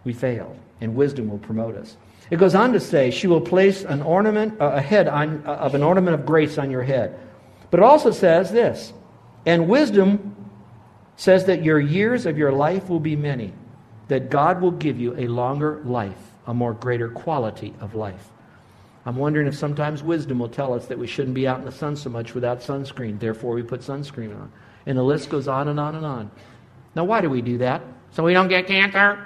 We 0.05 0.15
failed. 0.15 0.59
And 0.81 0.97
wisdom 0.97 1.29
will 1.29 1.39
promote 1.39 1.77
us. 1.77 1.99
It 2.31 2.39
goes 2.39 2.55
on 2.55 2.73
to 2.73 2.81
say, 2.81 3.11
she 3.11 3.27
will 3.27 3.43
place 3.43 3.85
an 3.85 4.01
ornament, 4.01 4.57
a 4.59 4.81
head 4.81 5.07
on, 5.07 5.45
of 5.45 5.75
an 5.75 5.83
ornament 5.83 6.15
of 6.15 6.25
grace 6.25 6.57
on 6.57 6.71
your 6.71 6.83
head. 6.83 7.19
But 7.71 7.81
it 7.81 7.85
also 7.85 8.11
says 8.11 8.51
this, 8.51 8.93
and 9.45 9.69
wisdom 9.69 10.37
says 11.17 11.47
that 11.47 11.63
your 11.63 11.81
years 11.81 12.27
of 12.27 12.39
your 12.39 12.53
life 12.53 12.89
will 12.89 13.01
be 13.01 13.17
many, 13.17 13.53
that 14.09 14.31
God 14.31 14.61
will 14.61 14.71
give 14.71 14.99
you 14.99 15.15
a 15.17 15.27
longer 15.27 15.83
life, 15.85 16.33
a 16.47 16.55
more 16.55 16.73
greater 16.73 17.09
quality 17.09 17.75
of 17.81 17.95
life. 17.95 18.31
I'm 19.05 19.17
wondering 19.17 19.47
if 19.47 19.55
sometimes 19.55 20.03
wisdom 20.03 20.39
will 20.39 20.49
tell 20.49 20.75
us 20.75 20.87
that 20.87 20.99
we 20.99 21.07
shouldn't 21.07 21.35
be 21.35 21.49
out 21.49 21.59
in 21.59 21.65
the 21.65 21.73
sun 21.73 21.97
so 21.97 22.11
much 22.11 22.35
without 22.35 22.61
sunscreen. 22.61 23.19
Therefore, 23.19 23.55
we 23.55 23.63
put 23.63 23.81
sunscreen 23.81 24.39
on. 24.39 24.53
And 24.87 24.99
the 24.99 25.03
list 25.03 25.31
goes 25.31 25.49
on 25.49 25.69
and 25.69 25.81
on 25.81 25.95
and 25.95 26.05
on. 26.05 26.31
Now, 26.95 27.05
why 27.05 27.21
do 27.21 27.31
we 27.31 27.41
do 27.41 27.59
that? 27.59 27.83
So 28.11 28.23
we 28.23 28.33
don't 28.33 28.49
get 28.49 28.67
cancer? 28.67 29.25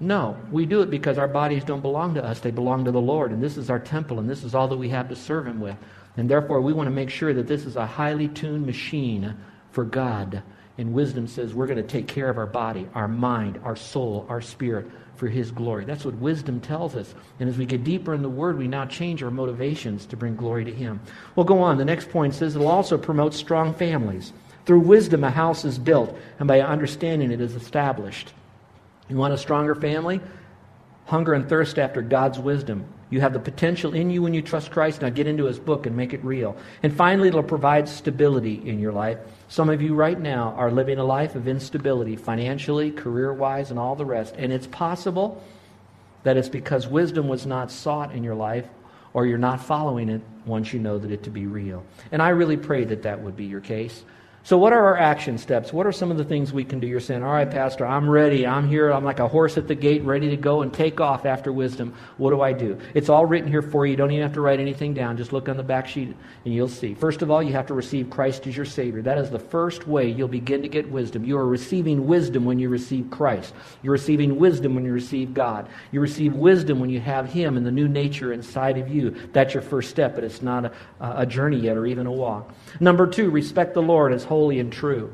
No, 0.00 0.36
we 0.52 0.66
do 0.66 0.82
it 0.82 0.90
because 0.90 1.18
our 1.18 1.26
bodies 1.26 1.64
don't 1.64 1.80
belong 1.80 2.14
to 2.14 2.24
us. 2.24 2.38
They 2.38 2.52
belong 2.52 2.84
to 2.84 2.92
the 2.92 3.00
Lord, 3.00 3.32
and 3.32 3.42
this 3.42 3.56
is 3.56 3.70
our 3.70 3.80
temple, 3.80 4.20
and 4.20 4.30
this 4.30 4.44
is 4.44 4.54
all 4.54 4.68
that 4.68 4.76
we 4.76 4.88
have 4.90 5.08
to 5.08 5.16
serve 5.16 5.46
Him 5.46 5.60
with. 5.60 5.76
And 6.18 6.28
therefore, 6.28 6.60
we 6.60 6.72
want 6.72 6.88
to 6.88 6.94
make 6.94 7.10
sure 7.10 7.32
that 7.32 7.46
this 7.46 7.64
is 7.64 7.76
a 7.76 7.86
highly 7.86 8.26
tuned 8.26 8.66
machine 8.66 9.36
for 9.70 9.84
God. 9.84 10.42
And 10.76 10.92
wisdom 10.92 11.28
says 11.28 11.54
we're 11.54 11.68
going 11.68 11.78
to 11.78 11.82
take 11.84 12.08
care 12.08 12.28
of 12.28 12.38
our 12.38 12.46
body, 12.46 12.88
our 12.92 13.06
mind, 13.06 13.60
our 13.62 13.76
soul, 13.76 14.26
our 14.28 14.40
spirit 14.40 14.90
for 15.14 15.28
His 15.28 15.52
glory. 15.52 15.84
That's 15.84 16.04
what 16.04 16.16
wisdom 16.16 16.60
tells 16.60 16.96
us. 16.96 17.14
And 17.38 17.48
as 17.48 17.56
we 17.56 17.66
get 17.66 17.84
deeper 17.84 18.14
in 18.14 18.22
the 18.22 18.28
Word, 18.28 18.58
we 18.58 18.66
now 18.66 18.84
change 18.84 19.22
our 19.22 19.30
motivations 19.30 20.06
to 20.06 20.16
bring 20.16 20.34
glory 20.34 20.64
to 20.64 20.74
Him. 20.74 21.00
Well, 21.36 21.46
go 21.46 21.60
on. 21.60 21.78
The 21.78 21.84
next 21.84 22.10
point 22.10 22.34
says 22.34 22.56
it'll 22.56 22.66
also 22.66 22.98
promote 22.98 23.32
strong 23.32 23.72
families. 23.72 24.32
Through 24.66 24.80
wisdom, 24.80 25.22
a 25.22 25.30
house 25.30 25.64
is 25.64 25.78
built, 25.78 26.18
and 26.40 26.48
by 26.48 26.60
understanding 26.60 27.30
it 27.30 27.40
is 27.40 27.54
established. 27.54 28.32
You 29.08 29.16
want 29.16 29.34
a 29.34 29.38
stronger 29.38 29.76
family? 29.76 30.20
Hunger 31.06 31.32
and 31.32 31.48
thirst 31.48 31.78
after 31.78 32.02
God's 32.02 32.40
wisdom. 32.40 32.86
You 33.10 33.20
have 33.20 33.32
the 33.32 33.38
potential 33.38 33.94
in 33.94 34.10
you 34.10 34.22
when 34.22 34.34
you 34.34 34.42
trust 34.42 34.70
Christ. 34.70 35.02
Now 35.02 35.08
get 35.08 35.26
into 35.26 35.44
His 35.44 35.58
book 35.58 35.86
and 35.86 35.96
make 35.96 36.12
it 36.12 36.22
real. 36.24 36.56
And 36.82 36.92
finally, 36.92 37.28
it'll 37.28 37.42
provide 37.42 37.88
stability 37.88 38.68
in 38.68 38.78
your 38.78 38.92
life. 38.92 39.18
Some 39.48 39.70
of 39.70 39.80
you 39.80 39.94
right 39.94 40.18
now 40.18 40.54
are 40.56 40.70
living 40.70 40.98
a 40.98 41.04
life 41.04 41.34
of 41.34 41.48
instability, 41.48 42.16
financially, 42.16 42.90
career 42.90 43.32
wise, 43.32 43.70
and 43.70 43.78
all 43.78 43.96
the 43.96 44.04
rest. 44.04 44.34
And 44.36 44.52
it's 44.52 44.66
possible 44.66 45.42
that 46.24 46.36
it's 46.36 46.48
because 46.48 46.86
wisdom 46.86 47.28
was 47.28 47.46
not 47.46 47.70
sought 47.70 48.12
in 48.12 48.22
your 48.22 48.34
life 48.34 48.66
or 49.14 49.26
you're 49.26 49.38
not 49.38 49.64
following 49.64 50.08
it 50.08 50.20
once 50.44 50.72
you 50.72 50.78
know 50.78 50.98
that 50.98 51.10
it 51.10 51.22
to 51.22 51.30
be 51.30 51.46
real. 51.46 51.84
And 52.12 52.20
I 52.20 52.30
really 52.30 52.56
pray 52.56 52.84
that 52.84 53.02
that 53.02 53.20
would 53.20 53.36
be 53.36 53.46
your 53.46 53.60
case. 53.60 54.04
So, 54.48 54.56
what 54.56 54.72
are 54.72 54.82
our 54.82 54.96
action 54.96 55.36
steps? 55.36 55.74
What 55.74 55.86
are 55.86 55.92
some 55.92 56.10
of 56.10 56.16
the 56.16 56.24
things 56.24 56.54
we 56.54 56.64
can 56.64 56.80
do? 56.80 56.86
You're 56.86 57.00
saying, 57.00 57.22
All 57.22 57.34
right, 57.34 57.50
Pastor, 57.50 57.84
I'm 57.84 58.08
ready. 58.08 58.46
I'm 58.46 58.66
here. 58.66 58.90
I'm 58.90 59.04
like 59.04 59.18
a 59.18 59.28
horse 59.28 59.58
at 59.58 59.68
the 59.68 59.74
gate, 59.74 60.02
ready 60.04 60.30
to 60.30 60.38
go 60.38 60.62
and 60.62 60.72
take 60.72 61.02
off 61.02 61.26
after 61.26 61.52
wisdom. 61.52 61.92
What 62.16 62.30
do 62.30 62.40
I 62.40 62.54
do? 62.54 62.78
It's 62.94 63.10
all 63.10 63.26
written 63.26 63.50
here 63.50 63.60
for 63.60 63.84
you. 63.84 63.90
You 63.90 63.98
don't 63.98 64.10
even 64.10 64.22
have 64.22 64.32
to 64.32 64.40
write 64.40 64.58
anything 64.58 64.94
down. 64.94 65.18
Just 65.18 65.34
look 65.34 65.50
on 65.50 65.58
the 65.58 65.62
back 65.62 65.86
sheet 65.86 66.16
and 66.46 66.54
you'll 66.54 66.66
see. 66.66 66.94
First 66.94 67.20
of 67.20 67.30
all, 67.30 67.42
you 67.42 67.52
have 67.52 67.66
to 67.66 67.74
receive 67.74 68.08
Christ 68.08 68.46
as 68.46 68.56
your 68.56 68.64
Savior. 68.64 69.02
That 69.02 69.18
is 69.18 69.28
the 69.28 69.38
first 69.38 69.86
way 69.86 70.08
you'll 70.08 70.28
begin 70.28 70.62
to 70.62 70.68
get 70.68 70.90
wisdom. 70.90 71.26
You 71.26 71.36
are 71.36 71.46
receiving 71.46 72.06
wisdom 72.06 72.46
when 72.46 72.58
you 72.58 72.70
receive 72.70 73.10
Christ. 73.10 73.52
You're 73.82 73.92
receiving 73.92 74.38
wisdom 74.38 74.74
when 74.74 74.86
you 74.86 74.94
receive 74.94 75.34
God. 75.34 75.68
You 75.92 76.00
receive 76.00 76.32
wisdom 76.32 76.80
when 76.80 76.88
you 76.88 77.00
have 77.00 77.30
Him 77.30 77.58
and 77.58 77.66
the 77.66 77.70
new 77.70 77.86
nature 77.86 78.32
inside 78.32 78.78
of 78.78 78.88
you. 78.88 79.10
That's 79.34 79.52
your 79.52 79.62
first 79.62 79.90
step, 79.90 80.14
but 80.14 80.24
it's 80.24 80.40
not 80.40 80.64
a, 80.64 80.72
a 81.00 81.26
journey 81.26 81.58
yet 81.58 81.76
or 81.76 81.84
even 81.84 82.06
a 82.06 82.12
walk. 82.12 82.50
Number 82.80 83.06
two, 83.06 83.28
respect 83.28 83.74
the 83.74 83.82
Lord 83.82 84.14
as 84.14 84.24
holy 84.24 84.37
and 84.38 84.72
true. 84.72 85.12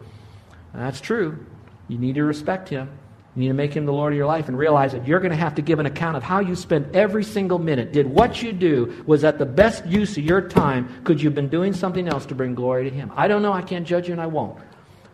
that's 0.75 1.01
true. 1.01 1.45
You 1.89 1.99
need 1.99 2.15
to 2.15 2.25
respect 2.25 2.69
Him. 2.69 2.91
You 3.35 3.43
need 3.43 3.49
to 3.49 3.55
make 3.55 3.75
Him 3.75 3.85
the 3.85 3.93
Lord 3.93 4.13
of 4.13 4.17
your 4.17 4.27
life 4.27 4.49
and 4.49 4.57
realize 4.57 4.93
that 4.93 5.09
you're 5.09 5.19
going 5.19 5.33
to 5.33 5.37
have 5.37 5.57
to 5.57 5.63
give 5.63 5.81
an 5.81 5.87
account 5.87 6.17
of 6.17 6.23
how 6.23 6.41
you 6.41 6.55
spent 6.55 6.95
every 6.95 7.25
single 7.25 7.59
minute. 7.59 7.93
Did 7.93 8.07
what 8.07 8.43
you 8.43 8.53
do, 8.53 9.03
was 9.07 9.23
that 9.23 9.39
the 9.39 9.47
best 9.47 9.85
use 9.87 10.17
of 10.17 10.25
your 10.25 10.41
time? 10.49 11.03
Could 11.05 11.21
you 11.21 11.29
have 11.29 11.35
been 11.35 11.49
doing 11.49 11.73
something 11.73 12.07
else 12.07 12.27
to 12.27 12.35
bring 12.35 12.55
glory 12.55 12.89
to 12.89 12.95
Him? 12.95 13.13
I 13.17 13.27
don't 13.27 13.43
know. 13.43 13.53
I 13.53 13.63
can't 13.63 13.87
judge 13.87 14.07
you 14.07 14.13
and 14.13 14.21
I 14.21 14.27
won't. 14.27 14.59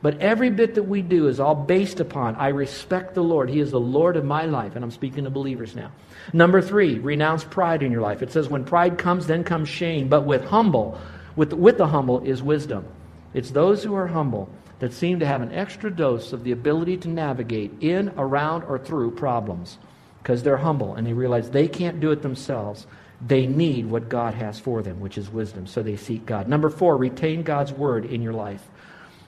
But 0.03 0.19
every 0.21 0.51
bit 0.51 0.75
that 0.77 0.85
we 0.85 1.03
do 1.03 1.29
is 1.29 1.41
all 1.41 1.55
based 1.55 2.01
upon 2.01 2.37
I 2.37 2.49
respect 2.49 3.15
the 3.15 3.23
Lord. 3.23 3.51
He 3.51 3.61
is 3.61 3.71
the 3.71 3.81
Lord 3.81 4.17
of 4.17 4.25
my 4.25 4.47
life. 4.47 4.75
And 4.75 4.85
I'm 4.85 4.91
speaking 4.91 5.25
to 5.25 5.31
believers 5.31 5.77
now. 5.77 5.93
Number 6.33 6.63
three, 6.63 6.99
renounce 6.99 7.45
pride 7.45 7.83
in 7.83 7.93
your 7.93 8.01
life. 8.01 8.23
It 8.23 8.33
says, 8.33 8.49
when 8.49 8.65
pride 8.65 8.97
comes, 8.97 9.27
then 9.27 9.45
comes 9.45 9.69
shame. 9.69 10.09
But 10.09 10.23
with 10.23 10.45
humble, 10.45 10.99
with, 11.37 11.53
with 11.53 11.77
the 11.77 11.87
humble 11.87 12.21
is 12.21 12.43
wisdom. 12.43 12.87
It's 13.33 13.51
those 13.51 13.85
who 13.85 13.95
are 13.95 14.09
humble 14.09 14.49
that 14.81 14.93
seem 14.93 15.21
to 15.21 15.27
have 15.27 15.43
an 15.43 15.53
extra 15.53 15.91
dose 15.91 16.33
of 16.33 16.43
the 16.43 16.53
ability 16.53 16.97
to 16.99 17.09
navigate 17.09 17.73
in, 17.81 18.13
around, 18.17 18.65
or 18.65 18.79
through 18.79 19.13
problems 19.13 19.79
because 20.23 20.43
they're 20.43 20.57
humble 20.57 20.95
and 20.95 21.07
they 21.07 21.13
realize 21.13 21.51
they 21.51 21.69
can't 21.69 22.01
do 22.01 22.11
it 22.11 22.23
themselves. 22.23 22.87
They 23.27 23.47
need 23.47 23.87
what 23.87 24.09
God 24.09 24.35
has 24.35 24.59
for 24.59 24.83
them, 24.83 25.01
which 25.01 25.19
is 25.19 25.31
wisdom, 25.31 25.67
so 25.67 25.83
they 25.83 25.97
seek 25.97 26.25
God. 26.25 26.49
Number 26.49 26.71
four, 26.71 26.97
retain 26.97 27.43
God's 27.43 27.73
word 27.73 28.07
in 28.07 28.23
your 28.23 28.33
life. 28.33 28.67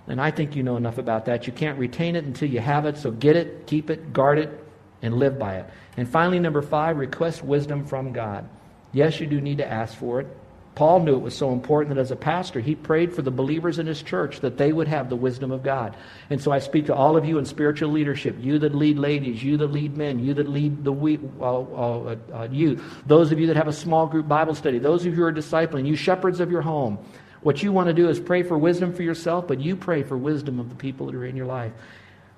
And 0.08 0.20
I 0.20 0.30
think 0.30 0.56
you 0.56 0.62
know 0.62 0.76
enough 0.76 0.98
about 0.98 1.26
that. 1.26 1.46
You 1.46 1.52
can't 1.52 1.78
retain 1.78 2.16
it 2.16 2.24
until 2.24 2.48
you 2.48 2.60
have 2.60 2.86
it, 2.86 2.96
so 2.96 3.10
get 3.10 3.36
it, 3.36 3.66
keep 3.66 3.90
it, 3.90 4.12
guard 4.12 4.38
it, 4.38 4.64
and 5.02 5.14
live 5.14 5.38
by 5.38 5.56
it. 5.56 5.66
And 5.96 6.08
finally, 6.08 6.38
number 6.38 6.62
five, 6.62 6.96
request 6.96 7.44
wisdom 7.44 7.84
from 7.84 8.12
God. 8.12 8.48
Yes, 8.92 9.20
you 9.20 9.26
do 9.26 9.40
need 9.40 9.58
to 9.58 9.66
ask 9.66 9.96
for 9.96 10.20
it. 10.20 10.26
Paul 10.74 11.00
knew 11.00 11.16
it 11.16 11.20
was 11.20 11.36
so 11.36 11.52
important 11.52 11.94
that 11.94 12.00
as 12.00 12.10
a 12.10 12.16
pastor, 12.16 12.58
he 12.58 12.74
prayed 12.74 13.14
for 13.14 13.20
the 13.20 13.30
believers 13.30 13.78
in 13.78 13.86
his 13.86 14.02
church 14.02 14.40
that 14.40 14.56
they 14.56 14.72
would 14.72 14.88
have 14.88 15.10
the 15.10 15.16
wisdom 15.16 15.50
of 15.50 15.62
God. 15.62 15.94
And 16.30 16.40
so 16.40 16.50
I 16.50 16.60
speak 16.60 16.86
to 16.86 16.94
all 16.94 17.18
of 17.18 17.26
you 17.26 17.36
in 17.36 17.44
spiritual 17.44 17.90
leadership, 17.90 18.36
you 18.40 18.58
that 18.60 18.74
lead 18.74 18.98
ladies, 18.98 19.42
you 19.42 19.58
that 19.58 19.70
lead 19.70 19.98
men, 19.98 20.18
you 20.18 20.32
that 20.32 20.48
lead 20.48 20.82
the 20.82 20.92
uh, 21.40 21.44
uh, 21.44 22.16
uh, 22.32 22.48
youth, 22.50 22.82
those 23.06 23.32
of 23.32 23.38
you 23.38 23.48
that 23.48 23.56
have 23.56 23.68
a 23.68 23.72
small 23.72 24.06
group 24.06 24.26
Bible 24.26 24.54
study, 24.54 24.78
those 24.78 25.02
of 25.02 25.08
you 25.08 25.12
who 25.12 25.24
are 25.24 25.32
discipling, 25.32 25.86
you 25.86 25.94
shepherds 25.94 26.40
of 26.40 26.50
your 26.50 26.62
home. 26.62 26.98
What 27.42 27.62
you 27.62 27.70
want 27.70 27.88
to 27.88 27.94
do 27.94 28.08
is 28.08 28.18
pray 28.18 28.42
for 28.42 28.56
wisdom 28.56 28.94
for 28.94 29.02
yourself, 29.02 29.46
but 29.46 29.60
you 29.60 29.76
pray 29.76 30.04
for 30.04 30.16
wisdom 30.16 30.58
of 30.58 30.70
the 30.70 30.76
people 30.76 31.06
that 31.06 31.14
are 31.14 31.26
in 31.26 31.36
your 31.36 31.46
life. 31.46 31.72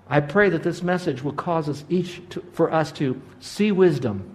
I 0.09 0.21
pray 0.21 0.49
that 0.51 0.65
this 0.65 0.83
message 0.83 1.23
will 1.23 1.33
cause 1.33 1.69
us 1.69 1.85
each 1.89 2.21
to, 2.31 2.43
for 2.53 2.73
us 2.73 2.91
to 2.93 3.21
see 3.39 3.71
wisdom 3.71 4.34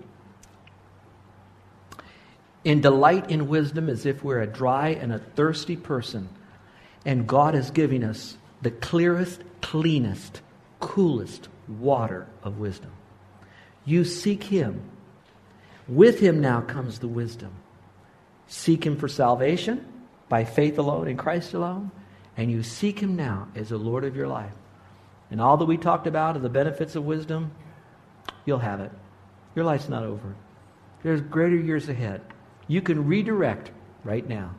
and 2.65 2.81
delight 2.81 3.29
in 3.31 3.47
wisdom 3.47 3.89
as 3.89 4.05
if 4.05 4.23
we're 4.23 4.41
a 4.41 4.47
dry 4.47 4.89
and 4.89 5.13
a 5.13 5.19
thirsty 5.19 5.75
person. 5.75 6.29
And 7.05 7.27
God 7.27 7.55
is 7.55 7.71
giving 7.71 8.03
us 8.03 8.37
the 8.61 8.71
clearest, 8.71 9.41
cleanest, 9.61 10.41
coolest 10.79 11.47
water 11.67 12.27
of 12.43 12.59
wisdom. 12.59 12.91
You 13.85 14.03
seek 14.03 14.43
Him. 14.43 14.81
With 15.87 16.19
Him 16.19 16.41
now 16.41 16.61
comes 16.61 16.99
the 16.99 17.07
wisdom. 17.07 17.53
Seek 18.47 18.85
Him 18.85 18.97
for 18.97 19.07
salvation 19.07 19.85
by 20.27 20.43
faith 20.43 20.77
alone 20.77 21.07
in 21.07 21.17
Christ 21.17 21.53
alone, 21.53 21.91
and 22.37 22.51
you 22.51 22.61
seek 22.61 22.99
Him 22.99 23.15
now 23.15 23.47
as 23.55 23.69
the 23.69 23.77
Lord 23.77 24.03
of 24.03 24.15
your 24.15 24.27
life. 24.27 24.51
And 25.31 25.39
all 25.39 25.57
that 25.57 25.65
we 25.65 25.77
talked 25.77 26.07
about 26.07 26.35
of 26.35 26.41
the 26.41 26.49
benefits 26.49 26.95
of 26.95 27.05
wisdom, 27.05 27.51
you'll 28.45 28.59
have 28.59 28.79
it. 28.79 28.91
Your 29.55 29.65
life's 29.65 29.89
not 29.89 30.03
over. 30.03 30.35
There's 31.03 31.21
greater 31.21 31.55
years 31.55 31.87
ahead. 31.89 32.21
You 32.69 32.81
can 32.81 33.07
redirect 33.07 33.71
right 34.05 34.25
now. 34.25 34.55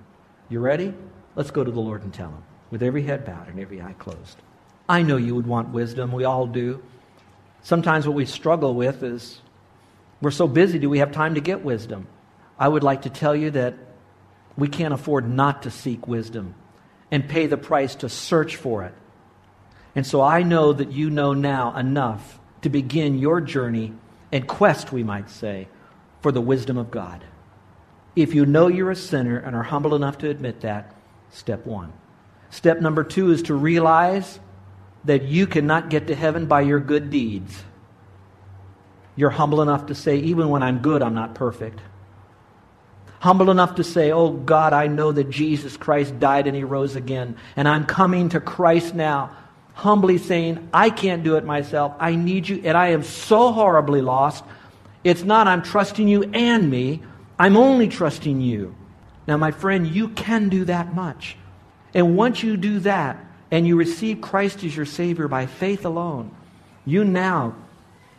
You 0.51 0.59
ready? 0.59 0.93
Let's 1.37 1.53
go 1.53 1.65
to 1.65 1.71
the 1.71 1.81
Lord 1.81 2.03
and 2.03 2.13
tell 2.13 2.29
Him 2.29 2.43
with 2.71 2.83
every 2.83 3.05
head 3.05 3.25
bowed 3.25 3.49
and 3.49 3.59
every 3.59 3.81
eye 3.81 3.95
closed. 3.99 4.37
I 4.89 5.03
know 5.03 5.17
you 5.17 5.37
would 5.37 5.47
want 5.47 5.69
wisdom. 5.69 6.11
We 6.11 6.25
all 6.25 6.47
do. 6.47 6.83
Sometimes 7.63 8.07
what 8.07 8.17
we 8.17 8.27
struggle 8.27 8.75
with 8.75 9.05
is 9.05 9.41
we're 10.21 10.33
so 10.33 10.49
busy, 10.49 10.81
do 10.81 10.91
we 10.91 10.99
have 10.99 11.13
time 11.13 11.37
to 11.37 11.41
get 11.41 11.65
wisdom? 11.65 12.09
I 12.59 12.67
would 12.67 12.83
like 12.83 13.03
to 13.03 13.11
tell 13.11 13.35
you 13.35 13.53
that 13.53 13.75
we 14.57 14.67
can't 14.67 14.93
afford 14.93 15.29
not 15.29 15.63
to 15.63 15.71
seek 15.71 16.09
wisdom 16.09 16.57
and 17.11 17.29
pay 17.29 17.47
the 17.47 17.57
price 17.57 17.95
to 17.97 18.09
search 18.09 18.57
for 18.57 18.85
it. 18.85 18.95
And 19.95 20.07
so 20.07 20.21
I 20.21 20.43
know 20.43 20.73
that 20.73 20.91
you 20.91 21.11
know 21.11 21.33
now 21.33 21.77
enough 21.77 22.41
to 22.63 22.69
begin 22.69 23.19
your 23.19 23.41
journey 23.41 23.93
and 24.33 24.47
quest, 24.47 24.93
we 24.93 25.03
might 25.03 25.31
say, 25.31 25.69
for 26.21 26.33
the 26.33 26.41
wisdom 26.41 26.77
of 26.77 26.91
God. 26.91 27.25
If 28.17 28.35
you 28.35 28.47
know 28.47 28.69
you're 28.69 28.91
a 28.91 28.97
sinner 28.97 29.39
and 29.39 29.55
are 29.55 29.63
humble 29.63 29.95
enough 29.95 30.19
to 30.19 30.31
admit 30.31 30.61
that, 30.63 30.95
step 31.31 31.67
one. 31.67 31.93
Step 32.51 32.81
number 32.81 33.05
two 33.05 33.31
is 33.31 33.43
to 33.45 33.55
realize 33.55 34.41
that 35.05 35.23
you 35.23 35.47
cannot 35.47 35.89
get 35.89 36.09
to 36.09 36.15
heaven 36.15 36.47
by 36.47 36.63
your 36.63 36.81
good 36.81 37.11
deeds. 37.11 37.63
You're 39.17 39.31
humble 39.31 39.63
enough 39.63 39.87
to 39.87 39.95
say, 39.95 40.17
even 40.19 40.49
when 40.49 40.63
I'm 40.63 40.79
good, 40.79 41.03
I'm 41.03 41.15
not 41.15 41.35
perfect. 41.35 41.81
Humble 43.21 43.51
enough 43.51 43.75
to 43.75 43.85
say, 43.85 44.13
Oh 44.13 44.31
God, 44.31 44.73
I 44.73 44.87
know 44.87 45.13
that 45.13 45.29
Jesus 45.29 45.77
Christ 45.77 46.19
died 46.19 46.47
and 46.47 46.57
he 46.57 46.65
rose 46.65 46.97
again, 46.97 47.37
and 47.55 47.69
I'm 47.69 47.85
coming 47.85 48.31
to 48.31 48.41
Christ 48.41 48.95
now. 48.95 49.37
Humbly 49.75 50.19
saying, 50.19 50.69
I 50.73 50.91
can't 50.91 51.23
do 51.23 51.37
it 51.37 51.45
myself. 51.45 51.95
I 52.01 52.15
need 52.15 52.49
you, 52.49 52.63
and 52.65 52.77
I 52.77 52.89
am 52.89 53.03
so 53.03 53.53
horribly 53.53 54.01
lost. 54.01 54.43
It's 55.05 55.23
not 55.23 55.47
I'm 55.47 55.63
trusting 55.63 56.09
you 56.09 56.25
and 56.33 56.71
me. 56.71 57.03
I'm 57.41 57.57
only 57.57 57.89
trusting 57.89 58.43
you. 58.43 58.75
Now, 59.27 59.39
my 59.39 59.51
friend, 59.51 59.87
you 59.87 60.09
can 60.09 60.51
do 60.51 60.67
that 60.67 60.95
much. 60.95 61.39
And 61.95 62.15
once 62.15 62.43
you 62.43 62.59
do 62.59 62.81
that 62.81 63.17
and 63.51 63.67
you 63.67 63.77
receive 63.77 64.21
Christ 64.21 64.63
as 64.63 64.77
your 64.77 64.85
Savior 64.85 65.27
by 65.27 65.47
faith 65.47 65.87
alone, 65.87 66.37
you 66.85 67.03
now 67.03 67.57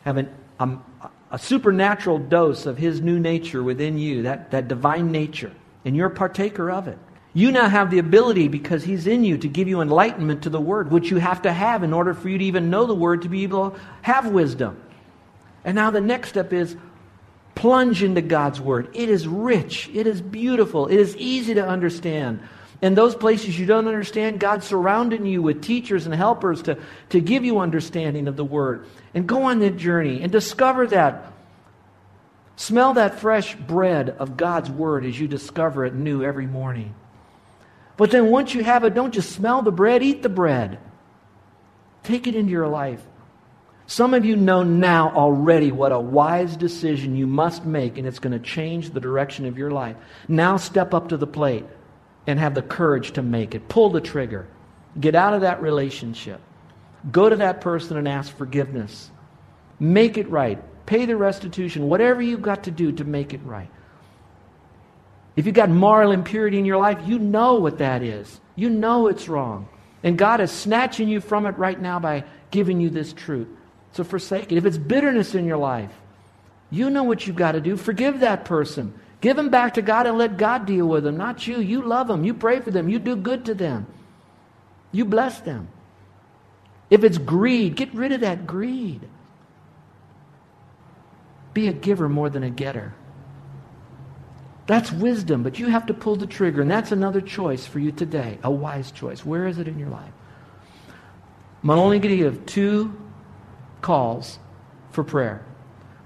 have 0.06 0.18
an, 0.18 0.34
um, 0.60 0.84
a 1.30 1.38
supernatural 1.38 2.18
dose 2.18 2.66
of 2.66 2.80
His 2.80 3.00
new 3.00 3.20
nature 3.20 3.62
within 3.62 4.00
you, 4.00 4.24
that, 4.24 4.50
that 4.50 4.68
divine 4.68 5.12
nature, 5.12 5.52
and 5.86 5.96
you're 5.96 6.08
a 6.08 6.16
partaker 6.16 6.72
of 6.72 6.88
it. 6.88 6.98
You 7.36 7.52
now 7.52 7.70
have 7.70 7.92
the 7.92 8.00
ability, 8.00 8.48
because 8.48 8.84
He's 8.84 9.06
in 9.06 9.24
you, 9.24 9.38
to 9.38 9.48
give 9.48 9.68
you 9.68 9.82
enlightenment 9.82 10.42
to 10.44 10.50
the 10.50 10.60
Word, 10.60 10.90
which 10.90 11.12
you 11.12 11.18
have 11.18 11.44
to 11.44 11.54
have 11.54 11.84
in 11.84 11.94
order 11.94 12.16
for 12.16 12.28
you 12.28 12.40
to 12.40 12.44
even 12.44 12.72
know 12.72 12.88
the 12.88 12.96
Word, 12.96 13.22
to 13.22 13.30
be 13.30 13.44
able 13.44 13.70
to 13.70 13.80
have 14.02 14.32
wisdom. 14.32 14.82
And 15.64 15.76
now 15.76 15.92
the 15.92 16.02
next 16.02 16.30
step 16.30 16.54
is 16.54 16.76
Plunge 17.62 18.02
into 18.02 18.24
God's 18.24 18.60
Word. 18.60 18.90
It 18.94 19.08
is 19.08 19.28
rich, 19.28 19.88
it 19.94 20.08
is 20.08 20.20
beautiful, 20.20 20.88
it 20.88 20.96
is 20.96 21.16
easy 21.18 21.54
to 21.54 21.64
understand. 21.64 22.40
In 22.82 22.96
those 22.96 23.14
places 23.14 23.60
you 23.60 23.68
don't 23.68 23.88
understand, 23.88 24.40
God's 24.40 24.66
surrounding 24.66 25.28
you 25.28 25.44
with 25.44 25.62
teachers 25.62 26.08
and 26.08 26.16
helpers 26.16 26.64
to, 26.64 26.80
to 27.10 27.22
give 27.22 27.46
you 27.46 27.60
understanding 27.60 28.28
of 28.28 28.36
the 28.36 28.44
Word. 28.44 28.88
And 29.14 29.28
go 29.28 29.44
on 29.44 29.60
that 29.60 29.78
journey 29.78 30.24
and 30.24 30.32
discover 30.32 30.88
that. 30.88 31.34
Smell 32.56 32.96
that 32.96 33.20
fresh 33.20 33.54
bread 33.54 34.10
of 34.10 34.38
God's 34.38 34.72
Word 34.72 35.06
as 35.06 35.20
you 35.20 35.28
discover 35.28 35.86
it 35.86 35.94
new 35.94 36.24
every 36.24 36.48
morning. 36.48 36.96
But 37.96 38.10
then 38.10 38.32
once 38.32 38.56
you 38.56 38.64
have 38.64 38.84
it, 38.86 38.96
don't 38.96 39.14
just 39.14 39.34
smell 39.34 39.62
the 39.62 39.72
bread, 39.72 40.02
eat 40.02 40.24
the 40.24 40.30
bread. 40.30 40.80
Take 42.02 42.26
it 42.26 42.34
into 42.34 42.50
your 42.50 42.68
life. 42.68 43.04
Some 43.92 44.14
of 44.14 44.24
you 44.24 44.38
know 44.38 44.64
now 44.64 45.12
already 45.14 45.74
what 45.74 45.92
a 45.92 46.00
wise 46.00 46.56
decision 46.56 47.18
you 47.18 47.28
must 47.28 47.66
make, 47.66 47.98
and 47.98 48.08
it's 48.08 48.20
going 48.20 48.32
to 48.32 48.40
change 48.40 48.92
the 48.92 49.02
direction 49.02 49.46
of 49.46 49.58
your 49.58 49.70
life. 49.70 49.98
Now 50.30 50.56
step 50.56 50.94
up 50.94 51.10
to 51.10 51.18
the 51.18 51.28
plate 51.28 51.66
and 52.26 52.40
have 52.40 52.56
the 52.56 52.62
courage 52.62 53.12
to 53.12 53.22
make 53.22 53.54
it. 53.54 53.68
Pull 53.68 53.90
the 53.90 54.00
trigger. 54.00 54.48
Get 54.98 55.14
out 55.14 55.34
of 55.34 55.42
that 55.42 55.62
relationship. 55.62 56.40
Go 57.12 57.28
to 57.28 57.36
that 57.36 57.60
person 57.60 57.98
and 57.98 58.08
ask 58.08 58.34
forgiveness. 58.34 59.12
Make 59.78 60.18
it 60.18 60.30
right. 60.30 60.64
Pay 60.86 61.06
the 61.06 61.18
restitution, 61.18 61.90
whatever 61.90 62.22
you've 62.22 62.42
got 62.42 62.64
to 62.64 62.72
do 62.72 62.94
to 62.94 63.04
make 63.04 63.34
it 63.34 63.42
right. 63.44 63.70
If 65.36 65.46
you've 65.46 65.54
got 65.54 65.70
moral 65.70 66.14
impurity 66.14 66.58
in 66.58 66.64
your 66.64 66.78
life, 66.78 67.00
you 67.06 67.20
know 67.20 67.56
what 67.56 67.80
that 67.80 68.04
is. 68.04 68.40
You 68.56 68.70
know 68.70 69.08
it's 69.08 69.28
wrong. 69.28 69.68
And 70.02 70.18
God 70.18 70.40
is 70.40 70.50
snatching 70.50 71.10
you 71.10 71.20
from 71.20 71.46
it 71.46 71.58
right 71.58 71.80
now 71.80 72.00
by 72.00 72.24
giving 72.52 72.80
you 72.80 72.90
this 72.90 73.12
truth. 73.12 73.50
So 73.94 74.04
forsake 74.04 74.52
it. 74.52 74.58
If 74.58 74.66
it's 74.66 74.78
bitterness 74.78 75.36
in 75.36 75.46
your 75.46 75.58
life, 75.58 75.92
you 76.70 76.90
know 76.90 77.04
what 77.04 77.28
you've 77.28 77.36
got 77.36 77.54
to 77.54 77.62
do. 77.62 77.76
Forgive 77.76 78.22
that 78.22 78.46
person. 78.46 78.94
Give 79.20 79.36
them 79.36 79.50
back 79.50 79.76
to 79.76 79.82
God 79.82 80.08
and 80.08 80.18
let 80.18 80.38
God 80.38 80.66
deal 80.66 80.88
with 80.88 81.04
them, 81.04 81.18
not 81.18 81.46
you. 81.46 81.60
You 81.60 81.84
love 81.84 82.08
them. 82.08 82.24
You 82.24 82.34
pray 82.34 82.60
for 82.60 82.72
them. 82.72 82.90
You 82.90 82.98
do 82.98 83.16
good 83.16 83.46
to 83.46 83.54
them. 83.54 83.86
You 84.92 85.06
bless 85.06 85.40
them. 85.42 85.68
If 86.90 87.04
it's 87.04 87.18
greed, 87.18 87.76
get 87.76 87.94
rid 87.94 88.12
of 88.12 88.22
that 88.22 88.48
greed. 88.48 89.08
Be 91.54 91.68
a 91.68 91.74
giver 91.74 92.10
more 92.10 92.30
than 92.30 92.44
a 92.44 92.50
getter. 92.50 92.94
That's 94.68 94.92
wisdom, 94.92 95.44
but 95.44 95.60
you 95.60 95.68
have 95.68 95.88
to 95.88 95.94
pull 95.94 96.16
the 96.16 96.28
trigger, 96.28 96.62
and 96.62 96.72
that's 96.72 96.92
another 96.92 97.20
choice 97.20 97.66
for 97.66 97.80
you 97.80 97.92
today, 97.92 98.40
a 98.44 98.50
wise 98.50 98.92
choice. 98.92 99.26
Where 99.26 99.48
is 99.48 99.60
it 99.60 99.68
in 99.68 99.78
your 99.78 99.90
life? 99.90 100.14
I'm 101.64 101.70
only 101.70 102.00
going 102.00 102.18
to 102.18 102.24
give 102.24 102.46
two 102.46 102.98
calls 103.82 104.40
for 104.92 105.04
prayer. 105.04 105.44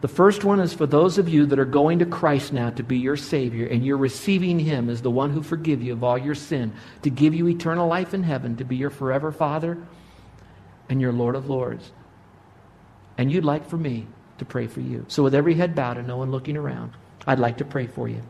The 0.02 0.08
first 0.08 0.44
one 0.44 0.60
is 0.60 0.74
for 0.74 0.86
those 0.86 1.18
of 1.18 1.30
you 1.30 1.48
that 1.48 1.58
are 1.58 1.66
going 1.66 2.00
to 2.00 2.06
Christ 2.06 2.54
now 2.54 2.70
to 2.72 2.84
be 2.84 2.98
your 2.98 3.18
Savior, 3.18 3.66
and 3.66 3.86
you're 3.86 3.98
receiving 3.98 4.60
Him 4.60 4.90
as 4.90 5.02
the 5.02 5.10
one 5.10 5.32
who 5.32 5.42
forgive 5.42 5.82
you 5.82 5.94
of 5.94 6.04
all 6.04 6.18
your 6.18 6.36
sin, 6.36 6.74
to 7.02 7.10
give 7.10 7.34
you 7.34 7.48
eternal 7.48 7.88
life 7.88 8.14
in 8.14 8.22
heaven, 8.22 8.58
to 8.58 8.64
be 8.64 8.76
your 8.76 8.90
forever 8.90 9.32
Father 9.32 9.78
and 10.90 11.02
your 11.02 11.12
Lord 11.12 11.36
of 11.36 11.50
Lords. 11.50 11.92
And 13.18 13.32
you'd 13.32 13.46
like 13.46 13.68
for 13.68 13.78
me 13.78 14.06
to 14.38 14.46
pray 14.46 14.68
for 14.68 14.82
you. 14.82 15.06
So, 15.08 15.24
with 15.24 15.34
every 15.34 15.56
head 15.56 15.74
bowed 15.74 15.98
and 15.98 16.08
no 16.08 16.18
one 16.18 16.32
looking 16.32 16.58
around, 16.58 16.92
I'd 17.26 17.40
like 17.40 17.58
to 17.58 17.66
pray 17.66 17.88
for 17.88 18.08
you. 18.08 18.22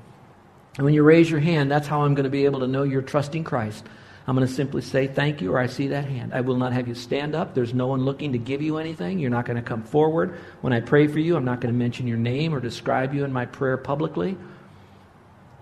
And 0.78 0.86
when 0.86 0.94
you 0.94 1.04
raise 1.04 1.30
your 1.30 1.40
hand, 1.40 1.72
that's 1.72 1.88
how 1.88 2.02
I'm 2.02 2.16
going 2.16 2.26
to 2.26 2.30
be 2.30 2.46
able 2.46 2.60
to 2.60 2.68
know 2.68 2.84
you're 2.84 3.02
trusting 3.02 3.44
Christ. 3.44 3.84
I'm 4.28 4.36
going 4.36 4.48
to 4.48 4.54
simply 4.54 4.82
say 4.82 5.06
thank 5.06 5.40
you 5.42 5.54
or 5.54 5.60
I 5.60 5.68
see 5.68 5.88
that 5.90 6.06
hand. 6.06 6.34
I 6.34 6.42
will 6.42 6.58
not 6.58 6.74
have 6.74 6.88
you 6.88 6.96
stand 6.96 7.36
up. 7.36 7.54
There's 7.54 7.76
no 7.76 7.88
one 7.88 8.04
looking 8.04 8.32
to 8.32 8.40
give 8.40 8.62
you 8.62 8.78
anything. 8.78 9.20
You're 9.20 9.30
not 9.30 9.46
going 9.46 9.58
to 9.58 9.62
come 9.62 9.84
forward. 9.84 10.40
When 10.62 10.74
I 10.74 10.80
pray 10.80 11.06
for 11.08 11.20
you, 11.20 11.36
I'm 11.36 11.46
not 11.46 11.62
going 11.62 11.74
to 11.74 11.78
mention 11.78 12.08
your 12.08 12.18
name 12.18 12.54
or 12.54 12.60
describe 12.60 13.14
you 13.14 13.24
in 13.24 13.32
my 13.32 13.46
prayer 13.46 13.78
publicly. 13.78 14.36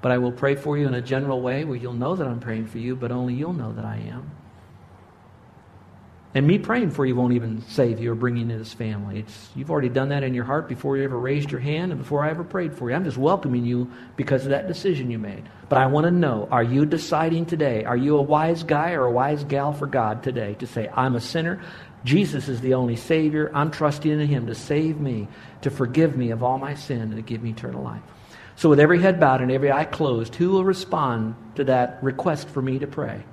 But 0.02 0.14
I 0.14 0.18
will 0.18 0.32
pray 0.32 0.56
for 0.56 0.78
you 0.78 0.88
in 0.88 0.94
a 0.94 1.02
general 1.02 1.42
way 1.42 1.66
where 1.66 1.76
you'll 1.76 1.94
know 1.94 2.16
that 2.16 2.28
I'm 2.28 2.40
praying 2.40 2.68
for 2.68 2.78
you, 2.78 2.96
but 2.96 3.12
only 3.12 3.34
you'll 3.34 3.54
know 3.54 3.74
that 3.74 3.86
I 3.86 3.98
am. 3.98 4.32
And 6.36 6.48
me 6.48 6.58
praying 6.58 6.90
for 6.90 7.06
you 7.06 7.16
won't 7.16 7.34
even 7.34 7.62
save 7.70 8.00
you 8.00 8.12
or 8.12 8.16
bring 8.16 8.38
you 8.38 8.42
into 8.42 8.58
this 8.58 8.74
family. 8.74 9.20
It's, 9.20 9.50
you've 9.56 9.70
already 9.70 9.90
done 9.90 10.10
that 10.10 10.24
in 10.24 10.34
your 10.34 10.46
heart 10.46 10.68
before 10.68 10.98
you 10.98 11.04
ever 11.04 11.18
raised 11.18 11.52
your 11.52 11.62
hand 11.62 11.92
and 11.92 12.02
before 12.02 12.24
I 12.24 12.32
ever 12.32 12.44
prayed 12.44 12.74
for 12.74 12.90
you. 12.90 12.96
I'm 12.96 13.04
just 13.04 13.18
welcoming 13.18 13.66
you 13.66 13.92
because 14.16 14.44
of 14.44 14.50
that 14.50 14.68
decision 14.68 15.12
you 15.12 15.20
made. 15.20 15.44
But 15.70 15.78
I 15.78 15.86
want 15.86 16.06
to 16.06 16.12
know 16.12 16.48
are 16.52 16.64
you 16.64 16.88
deciding 16.88 17.46
today? 17.46 17.86
Are 17.86 17.98
you 17.98 18.18
a 18.18 18.22
wise 18.22 18.64
guy 18.64 18.94
or 18.94 19.06
a 19.06 19.12
wise 19.12 19.44
gal 19.44 19.74
for 19.74 19.86
God 19.86 20.24
today 20.24 20.56
to 20.56 20.66
say, 20.66 20.90
I'm 20.96 21.16
a 21.16 21.22
sinner? 21.22 21.62
Jesus 22.04 22.50
is 22.50 22.62
the 22.62 22.74
only 22.74 22.96
Savior. 22.96 23.52
I'm 23.54 23.70
trusting 23.70 24.12
in 24.12 24.28
Him 24.28 24.48
to 24.48 24.56
save 24.56 25.00
me, 25.00 25.28
to 25.62 25.70
forgive 25.70 26.18
me 26.18 26.32
of 26.32 26.42
all 26.42 26.58
my 26.58 26.74
sin, 26.74 27.02
and 27.02 27.16
to 27.16 27.22
give 27.22 27.44
me 27.44 27.52
eternal 27.52 27.84
life. 27.84 28.02
So, 28.56 28.70
with 28.70 28.80
every 28.80 29.02
head 29.02 29.20
bowed 29.20 29.42
and 29.42 29.52
every 29.52 29.72
eye 29.72 29.86
closed, 29.86 30.36
who 30.36 30.50
will 30.50 30.66
respond 30.66 31.36
to 31.56 31.64
that 31.66 32.04
request 32.04 32.50
for 32.50 32.62
me 32.62 32.80
to 32.80 32.88
pray? 32.88 33.24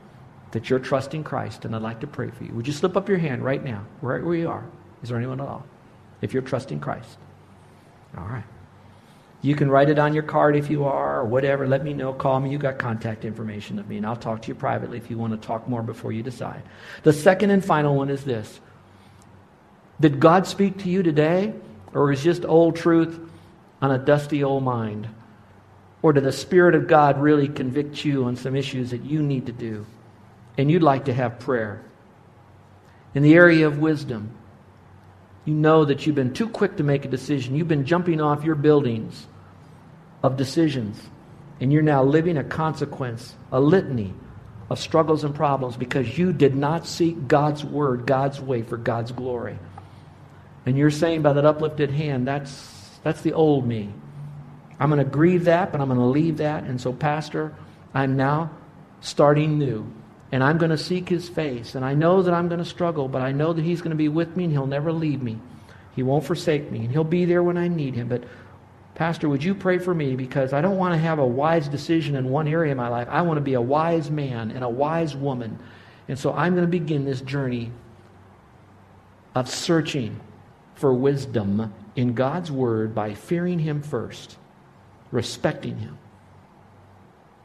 That 0.52 0.68
you're 0.68 0.78
trusting 0.78 1.24
Christ, 1.24 1.64
and 1.64 1.74
I'd 1.74 1.82
like 1.82 2.00
to 2.00 2.06
pray 2.06 2.30
for 2.30 2.44
you. 2.44 2.52
Would 2.54 2.66
you 2.66 2.72
slip 2.72 2.96
up 2.96 3.08
your 3.08 3.18
hand 3.18 3.44
right 3.44 3.62
now, 3.62 3.84
right 4.02 4.22
where 4.22 4.34
you 4.34 4.48
are? 4.48 4.64
Is 5.02 5.08
there 5.08 5.18
anyone 5.18 5.40
at 5.40 5.46
all? 5.46 5.64
If 6.22 6.32
you're 6.32 6.42
trusting 6.42 6.80
Christ. 6.80 7.18
All 8.16 8.24
right. 8.24 8.44
You 9.42 9.54
can 9.54 9.70
write 9.70 9.88
it 9.88 9.98
on 9.98 10.12
your 10.12 10.22
card 10.22 10.54
if 10.54 10.68
you 10.68 10.84
are, 10.84 11.20
or 11.20 11.24
whatever. 11.24 11.66
Let 11.66 11.82
me 11.82 11.94
know. 11.94 12.12
Call 12.12 12.40
me. 12.40 12.50
You 12.50 12.58
got 12.58 12.78
contact 12.78 13.24
information 13.24 13.78
of 13.78 13.88
me, 13.88 13.96
and 13.96 14.04
I'll 14.04 14.16
talk 14.16 14.42
to 14.42 14.48
you 14.48 14.54
privately 14.54 14.98
if 14.98 15.10
you 15.10 15.16
want 15.16 15.40
to 15.40 15.46
talk 15.46 15.66
more 15.66 15.82
before 15.82 16.12
you 16.12 16.22
decide. 16.22 16.62
The 17.04 17.12
second 17.12 17.50
and 17.50 17.64
final 17.64 17.96
one 17.96 18.10
is 18.10 18.24
this 18.24 18.60
Did 19.98 20.20
God 20.20 20.46
speak 20.46 20.78
to 20.78 20.90
you 20.90 21.02
today, 21.02 21.54
or 21.94 22.12
is 22.12 22.22
just 22.22 22.44
old 22.44 22.76
truth 22.76 23.18
on 23.80 23.90
a 23.90 23.98
dusty 23.98 24.44
old 24.44 24.62
mind? 24.62 25.08
Or 26.02 26.12
did 26.12 26.24
the 26.24 26.32
Spirit 26.32 26.74
of 26.74 26.86
God 26.86 27.20
really 27.20 27.48
convict 27.48 28.04
you 28.04 28.24
on 28.24 28.36
some 28.36 28.56
issues 28.56 28.90
that 28.90 29.04
you 29.04 29.22
need 29.22 29.46
to 29.46 29.52
do? 29.52 29.86
And 30.60 30.70
you'd 30.70 30.82
like 30.82 31.06
to 31.06 31.14
have 31.14 31.38
prayer. 31.38 31.82
In 33.14 33.22
the 33.22 33.32
area 33.32 33.66
of 33.66 33.78
wisdom, 33.78 34.36
you 35.46 35.54
know 35.54 35.86
that 35.86 36.06
you've 36.06 36.14
been 36.14 36.34
too 36.34 36.50
quick 36.50 36.76
to 36.76 36.82
make 36.82 37.06
a 37.06 37.08
decision. 37.08 37.56
You've 37.56 37.66
been 37.66 37.86
jumping 37.86 38.20
off 38.20 38.44
your 38.44 38.56
buildings 38.56 39.26
of 40.22 40.36
decisions, 40.36 41.00
and 41.60 41.72
you're 41.72 41.80
now 41.80 42.04
living 42.04 42.36
a 42.36 42.44
consequence, 42.44 43.34
a 43.50 43.58
litany 43.58 44.12
of 44.68 44.78
struggles 44.78 45.24
and 45.24 45.34
problems 45.34 45.78
because 45.78 46.18
you 46.18 46.30
did 46.30 46.54
not 46.54 46.86
seek 46.86 47.26
God's 47.26 47.64
word, 47.64 48.04
God's 48.06 48.38
way 48.38 48.60
for 48.60 48.76
God's 48.76 49.12
glory. 49.12 49.58
And 50.66 50.76
you're 50.76 50.90
saying 50.90 51.22
by 51.22 51.32
that 51.32 51.46
uplifted 51.46 51.90
hand, 51.90 52.28
that's, 52.28 52.98
that's 53.02 53.22
the 53.22 53.32
old 53.32 53.66
me. 53.66 53.94
I'm 54.78 54.90
going 54.90 55.02
to 55.02 55.10
grieve 55.10 55.46
that, 55.46 55.72
but 55.72 55.80
I'm 55.80 55.88
going 55.88 55.98
to 55.98 56.04
leave 56.04 56.36
that. 56.36 56.64
And 56.64 56.78
so, 56.78 56.92
Pastor, 56.92 57.54
I'm 57.94 58.18
now 58.18 58.50
starting 59.00 59.58
new 59.58 59.90
and 60.32 60.44
I'm 60.44 60.58
going 60.58 60.70
to 60.70 60.78
seek 60.78 61.08
his 61.08 61.28
face. 61.28 61.74
And 61.74 61.84
I 61.84 61.94
know 61.94 62.22
that 62.22 62.34
I'm 62.34 62.48
going 62.48 62.60
to 62.60 62.64
struggle, 62.64 63.08
but 63.08 63.22
I 63.22 63.32
know 63.32 63.52
that 63.52 63.64
he's 63.64 63.80
going 63.80 63.90
to 63.90 63.96
be 63.96 64.08
with 64.08 64.36
me 64.36 64.44
and 64.44 64.52
he'll 64.52 64.66
never 64.66 64.92
leave 64.92 65.22
me. 65.22 65.38
He 65.94 66.02
won't 66.02 66.24
forsake 66.24 66.70
me, 66.70 66.80
and 66.80 66.90
he'll 66.90 67.04
be 67.04 67.24
there 67.24 67.42
when 67.42 67.58
I 67.58 67.68
need 67.68 67.94
him. 67.94 68.08
But, 68.08 68.24
Pastor, 68.94 69.28
would 69.28 69.42
you 69.42 69.54
pray 69.54 69.78
for 69.78 69.92
me? 69.92 70.14
Because 70.14 70.52
I 70.52 70.60
don't 70.60 70.76
want 70.76 70.94
to 70.94 70.98
have 70.98 71.18
a 71.18 71.26
wise 71.26 71.68
decision 71.68 72.14
in 72.14 72.30
one 72.30 72.46
area 72.46 72.72
of 72.72 72.78
my 72.78 72.88
life. 72.88 73.08
I 73.10 73.22
want 73.22 73.38
to 73.38 73.42
be 73.42 73.54
a 73.54 73.60
wise 73.60 74.10
man 74.10 74.52
and 74.52 74.62
a 74.62 74.68
wise 74.68 75.16
woman. 75.16 75.58
And 76.08 76.18
so 76.18 76.32
I'm 76.32 76.54
going 76.54 76.64
to 76.64 76.70
begin 76.70 77.04
this 77.04 77.20
journey 77.20 77.72
of 79.34 79.50
searching 79.50 80.20
for 80.74 80.94
wisdom 80.94 81.74
in 81.96 82.14
God's 82.14 82.50
Word 82.50 82.94
by 82.94 83.14
fearing 83.14 83.58
Him 83.58 83.82
first, 83.82 84.36
respecting 85.10 85.78
Him. 85.78 85.98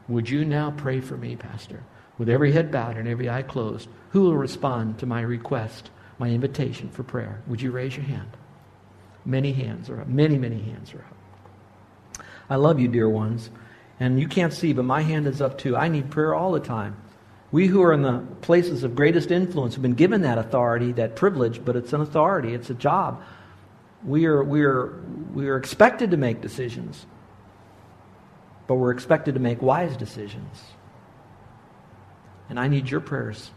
Would 0.08 0.30
you 0.30 0.44
now 0.44 0.70
pray 0.70 1.00
for 1.00 1.16
me, 1.16 1.36
Pastor? 1.36 1.82
With 2.18 2.28
every 2.28 2.52
head 2.52 2.70
bowed 2.70 2.96
and 2.96 3.08
every 3.08 3.28
eye 3.28 3.42
closed, 3.42 3.88
who 4.10 4.22
will 4.22 4.36
respond 4.36 4.98
to 4.98 5.06
my 5.06 5.20
request, 5.20 5.90
my 6.18 6.28
invitation 6.28 6.88
for 6.88 7.02
prayer? 7.02 7.42
Would 7.46 7.60
you 7.60 7.70
raise 7.70 7.96
your 7.96 8.06
hand? 8.06 8.30
Many 9.24 9.52
hands 9.52 9.90
are 9.90 10.00
up. 10.00 10.08
Many, 10.08 10.38
many 10.38 10.60
hands 10.60 10.94
are 10.94 11.00
up. 11.00 12.24
I 12.48 12.56
love 12.56 12.78
you, 12.78 12.88
dear 12.88 13.08
ones. 13.08 13.50
And 13.98 14.20
you 14.20 14.28
can't 14.28 14.52
see, 14.52 14.72
but 14.72 14.84
my 14.84 15.02
hand 15.02 15.26
is 15.26 15.40
up 15.40 15.58
too. 15.58 15.76
I 15.76 15.88
need 15.88 16.10
prayer 16.10 16.34
all 16.34 16.52
the 16.52 16.60
time. 16.60 16.96
We 17.50 17.66
who 17.66 17.82
are 17.82 17.92
in 17.92 18.02
the 18.02 18.24
places 18.40 18.82
of 18.82 18.94
greatest 18.94 19.30
influence 19.30 19.74
have 19.74 19.82
been 19.82 19.94
given 19.94 20.22
that 20.22 20.38
authority, 20.38 20.92
that 20.92 21.16
privilege, 21.16 21.64
but 21.64 21.76
it's 21.76 21.92
an 21.92 22.00
authority, 22.00 22.54
it's 22.54 22.70
a 22.70 22.74
job. 22.74 23.22
We 24.04 24.26
are, 24.26 24.42
we 24.42 24.62
are, 24.62 25.00
we 25.32 25.48
are 25.48 25.56
expected 25.56 26.10
to 26.10 26.16
make 26.16 26.40
decisions, 26.40 27.06
but 28.66 28.74
we're 28.74 28.90
expected 28.90 29.34
to 29.34 29.40
make 29.40 29.62
wise 29.62 29.96
decisions. 29.96 30.60
And 32.48 32.60
I 32.60 32.68
need 32.68 32.88
your 32.90 33.00
prayers. 33.00 33.50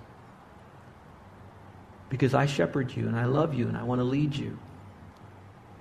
Because 2.10 2.34
I 2.34 2.46
shepherd 2.48 2.96
you 2.96 3.08
and 3.08 3.16
I 3.16 3.26
love 3.26 3.54
you 3.54 3.68
and 3.68 3.78
I 3.78 3.84
want 3.84 4.00
to 4.00 4.06
lead 4.06 4.36
you. 4.36 4.58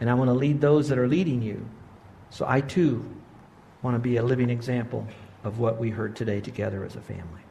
And 0.01 0.11
I 0.11 0.15
want 0.15 0.29
to 0.29 0.35
lead 0.35 0.61
those 0.61 0.89
that 0.89 0.99
are 0.99 1.09
leading 1.09 1.43
you. 1.43 1.67
So 2.31 2.45
I 2.47 2.61
too 2.61 3.05
want 3.83 3.95
to 3.95 3.99
be 3.99 4.17
a 4.17 4.23
living 4.23 4.51
example 4.51 5.07
of 5.45 5.59
what 5.59 5.79
we 5.79 5.91
heard 5.91 6.17
today 6.17 6.41
together 6.41 6.85
as 6.85 6.97
a 6.97 7.01
family. 7.01 7.43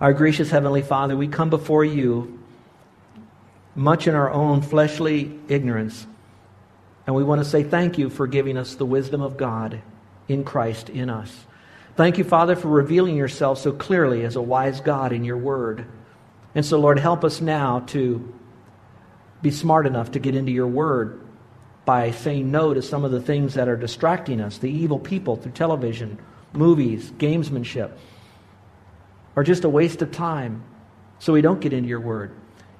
Our 0.00 0.12
gracious 0.12 0.50
Heavenly 0.50 0.82
Father, 0.82 1.16
we 1.16 1.28
come 1.28 1.48
before 1.48 1.84
you 1.84 2.38
much 3.74 4.06
in 4.06 4.14
our 4.14 4.30
own 4.30 4.62
fleshly 4.62 5.38
ignorance. 5.48 6.06
And 7.06 7.14
we 7.14 7.22
want 7.22 7.40
to 7.40 7.44
say 7.44 7.62
thank 7.62 7.98
you 7.98 8.10
for 8.10 8.26
giving 8.26 8.56
us 8.56 8.74
the 8.74 8.86
wisdom 8.86 9.20
of 9.20 9.36
God 9.36 9.80
in 10.28 10.44
Christ 10.44 10.88
in 10.88 11.08
us. 11.08 11.46
Thank 11.96 12.18
you, 12.18 12.24
Father, 12.24 12.56
for 12.56 12.68
revealing 12.68 13.16
yourself 13.16 13.58
so 13.58 13.72
clearly 13.72 14.24
as 14.24 14.36
a 14.36 14.42
wise 14.42 14.80
God 14.80 15.12
in 15.12 15.24
your 15.24 15.38
word. 15.38 15.86
And 16.54 16.64
so, 16.64 16.78
Lord, 16.78 16.98
help 16.98 17.24
us 17.24 17.40
now 17.40 17.80
to 17.88 18.34
be 19.40 19.50
smart 19.50 19.86
enough 19.86 20.12
to 20.12 20.18
get 20.18 20.34
into 20.34 20.52
your 20.52 20.66
word 20.66 21.22
by 21.86 22.10
saying 22.10 22.50
no 22.50 22.74
to 22.74 22.82
some 22.82 23.04
of 23.04 23.12
the 23.12 23.20
things 23.20 23.54
that 23.54 23.68
are 23.68 23.76
distracting 23.76 24.42
us, 24.42 24.58
the 24.58 24.70
evil 24.70 24.98
people 24.98 25.36
through 25.36 25.52
television, 25.52 26.18
movies, 26.52 27.10
gamesmanship, 27.12 27.92
or 29.34 29.42
just 29.42 29.64
a 29.64 29.68
waste 29.68 30.02
of 30.02 30.10
time 30.10 30.64
so 31.18 31.32
we 31.32 31.40
don't 31.40 31.60
get 31.60 31.72
into 31.72 31.88
your 31.88 32.00
word. 32.00 32.30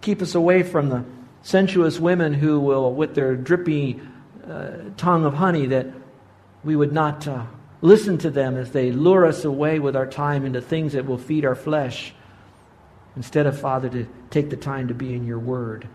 Keep 0.03 0.21
us 0.21 0.35
away 0.35 0.63
from 0.63 0.91
the 0.91 1.05
sensuous 1.41 1.99
women 1.99 2.35
who 2.35 2.61
will, 2.61 2.93
with 2.93 3.15
their 3.15 3.35
drippy 3.35 3.99
uh, 4.47 4.73
tongue 4.99 5.25
of 5.25 5.33
honey, 5.33 5.67
that 5.67 5.87
we 6.65 6.77
would 6.77 6.93
not 6.93 7.27
uh, 7.27 7.47
listen 7.81 8.19
to 8.19 8.31
them 8.31 8.57
as 8.57 8.73
they 8.73 8.93
lure 8.93 9.27
us 9.27 9.45
away 9.45 9.79
with 9.79 9.97
our 9.97 10.07
time 10.07 10.45
into 10.45 10.61
things 10.61 10.95
that 10.95 11.07
will 11.07 11.19
feed 11.19 11.45
our 11.45 11.55
flesh. 11.55 12.15
Instead 13.17 13.47
of, 13.47 13.59
Father, 13.59 13.89
to 13.89 14.07
take 14.31 14.51
the 14.51 14.57
time 14.57 14.89
to 14.89 14.95
be 14.95 15.15
in 15.15 15.27
your 15.27 15.39
word. 15.39 15.89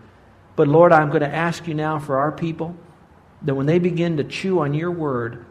But 0.56 0.68
Lord, 0.68 0.92
I'm 0.92 1.08
going 1.08 1.22
to 1.22 1.34
ask 1.34 1.66
you 1.66 1.74
now 1.74 1.98
for 1.98 2.18
our 2.18 2.32
people 2.32 2.76
that 3.42 3.54
when 3.54 3.66
they 3.66 3.78
begin 3.78 4.16
to 4.16 4.24
chew 4.24 4.60
on 4.60 4.74
your 4.74 4.90
word, 4.90 5.44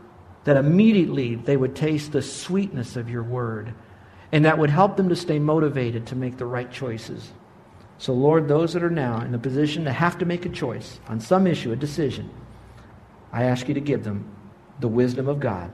that 0.44 0.58
immediately 0.58 1.36
they 1.36 1.58
would 1.58 1.76
taste 1.76 2.12
the 2.12 2.22
sweetness 2.22 2.96
of 2.96 3.10
your 3.10 3.24
word. 3.24 3.74
And 4.32 4.46
that 4.46 4.58
would 4.58 4.70
help 4.70 4.98
them 4.98 5.10
to 5.10 5.16
stay 5.16 5.40
motivated 5.40 6.08
to 6.08 6.16
make 6.16 6.38
the 6.38 6.46
right 6.46 6.72
choices. 6.72 7.32
So, 7.98 8.14
Lord, 8.14 8.48
those 8.48 8.74
that 8.74 8.84
are 8.84 8.90
now 8.90 9.22
in 9.22 9.32
the 9.32 9.38
position 9.38 9.86
to 9.86 9.92
have 9.92 10.18
to 10.20 10.26
make 10.26 10.46
a 10.46 10.50
choice 10.50 11.00
on 11.08 11.20
some 11.20 11.46
issue, 11.46 11.72
a 11.72 11.76
decision, 11.76 12.30
I 13.32 13.44
ask 13.44 13.68
you 13.68 13.74
to 13.74 13.82
give 13.82 14.04
them 14.04 14.26
the 14.80 14.88
wisdom 14.88 15.28
of 15.28 15.40
God 15.40 15.72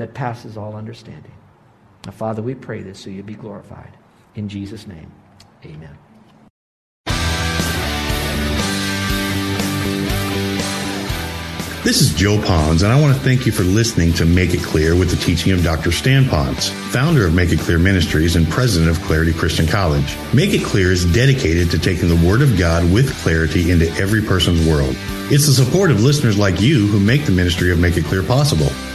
that 0.00 0.14
passes 0.14 0.56
all 0.56 0.74
understanding. 0.76 1.32
Now, 2.06 2.12
Father, 2.12 2.40
we 2.40 2.54
pray 2.54 2.80
this 2.80 2.98
so 2.98 3.10
you 3.10 3.22
be 3.22 3.34
glorified. 3.34 3.98
In 4.34 4.48
Jesus' 4.48 4.86
name, 4.86 5.12
amen. 5.62 5.98
This 11.82 12.00
is 12.00 12.14
Joe 12.14 12.38
Ponz, 12.38 12.82
and 12.82 12.92
I 12.92 13.00
want 13.00 13.14
to 13.14 13.20
thank 13.20 13.44
you 13.44 13.52
for 13.52 13.62
listening 13.62 14.14
to 14.14 14.24
Make 14.24 14.54
It 14.54 14.62
Clear 14.62 14.94
with 14.96 15.10
the 15.10 15.16
teaching 15.16 15.52
of 15.52 15.62
Dr. 15.62 15.92
Stan 15.92 16.24
Ponz, 16.24 16.70
founder 16.92 17.26
of 17.26 17.34
Make 17.34 17.52
It 17.52 17.58
Clear 17.58 17.78
Ministries 17.78 18.36
and 18.36 18.48
president 18.48 18.90
of 18.90 19.02
Clarity 19.04 19.34
Christian 19.34 19.66
College. 19.66 20.16
Make 20.32 20.54
It 20.54 20.62
Clear 20.64 20.92
is 20.92 21.10
dedicated 21.12 21.70
to 21.70 21.78
taking 21.78 22.08
the 22.08 22.26
Word 22.26 22.40
of 22.40 22.58
God 22.58 22.90
with 22.90 23.14
clarity 23.22 23.70
into 23.70 23.90
every 24.00 24.22
person's 24.22 24.66
world. 24.66 24.94
It's 25.30 25.46
the 25.46 25.52
support 25.52 25.90
of 25.90 26.02
listeners 26.02 26.38
like 26.38 26.60
you 26.60 26.86
who 26.86 27.00
make 27.00 27.26
the 27.26 27.32
ministry 27.32 27.70
of 27.70 27.78
Make 27.78 27.98
It 27.98 28.04
Clear 28.04 28.22
possible. 28.22 28.70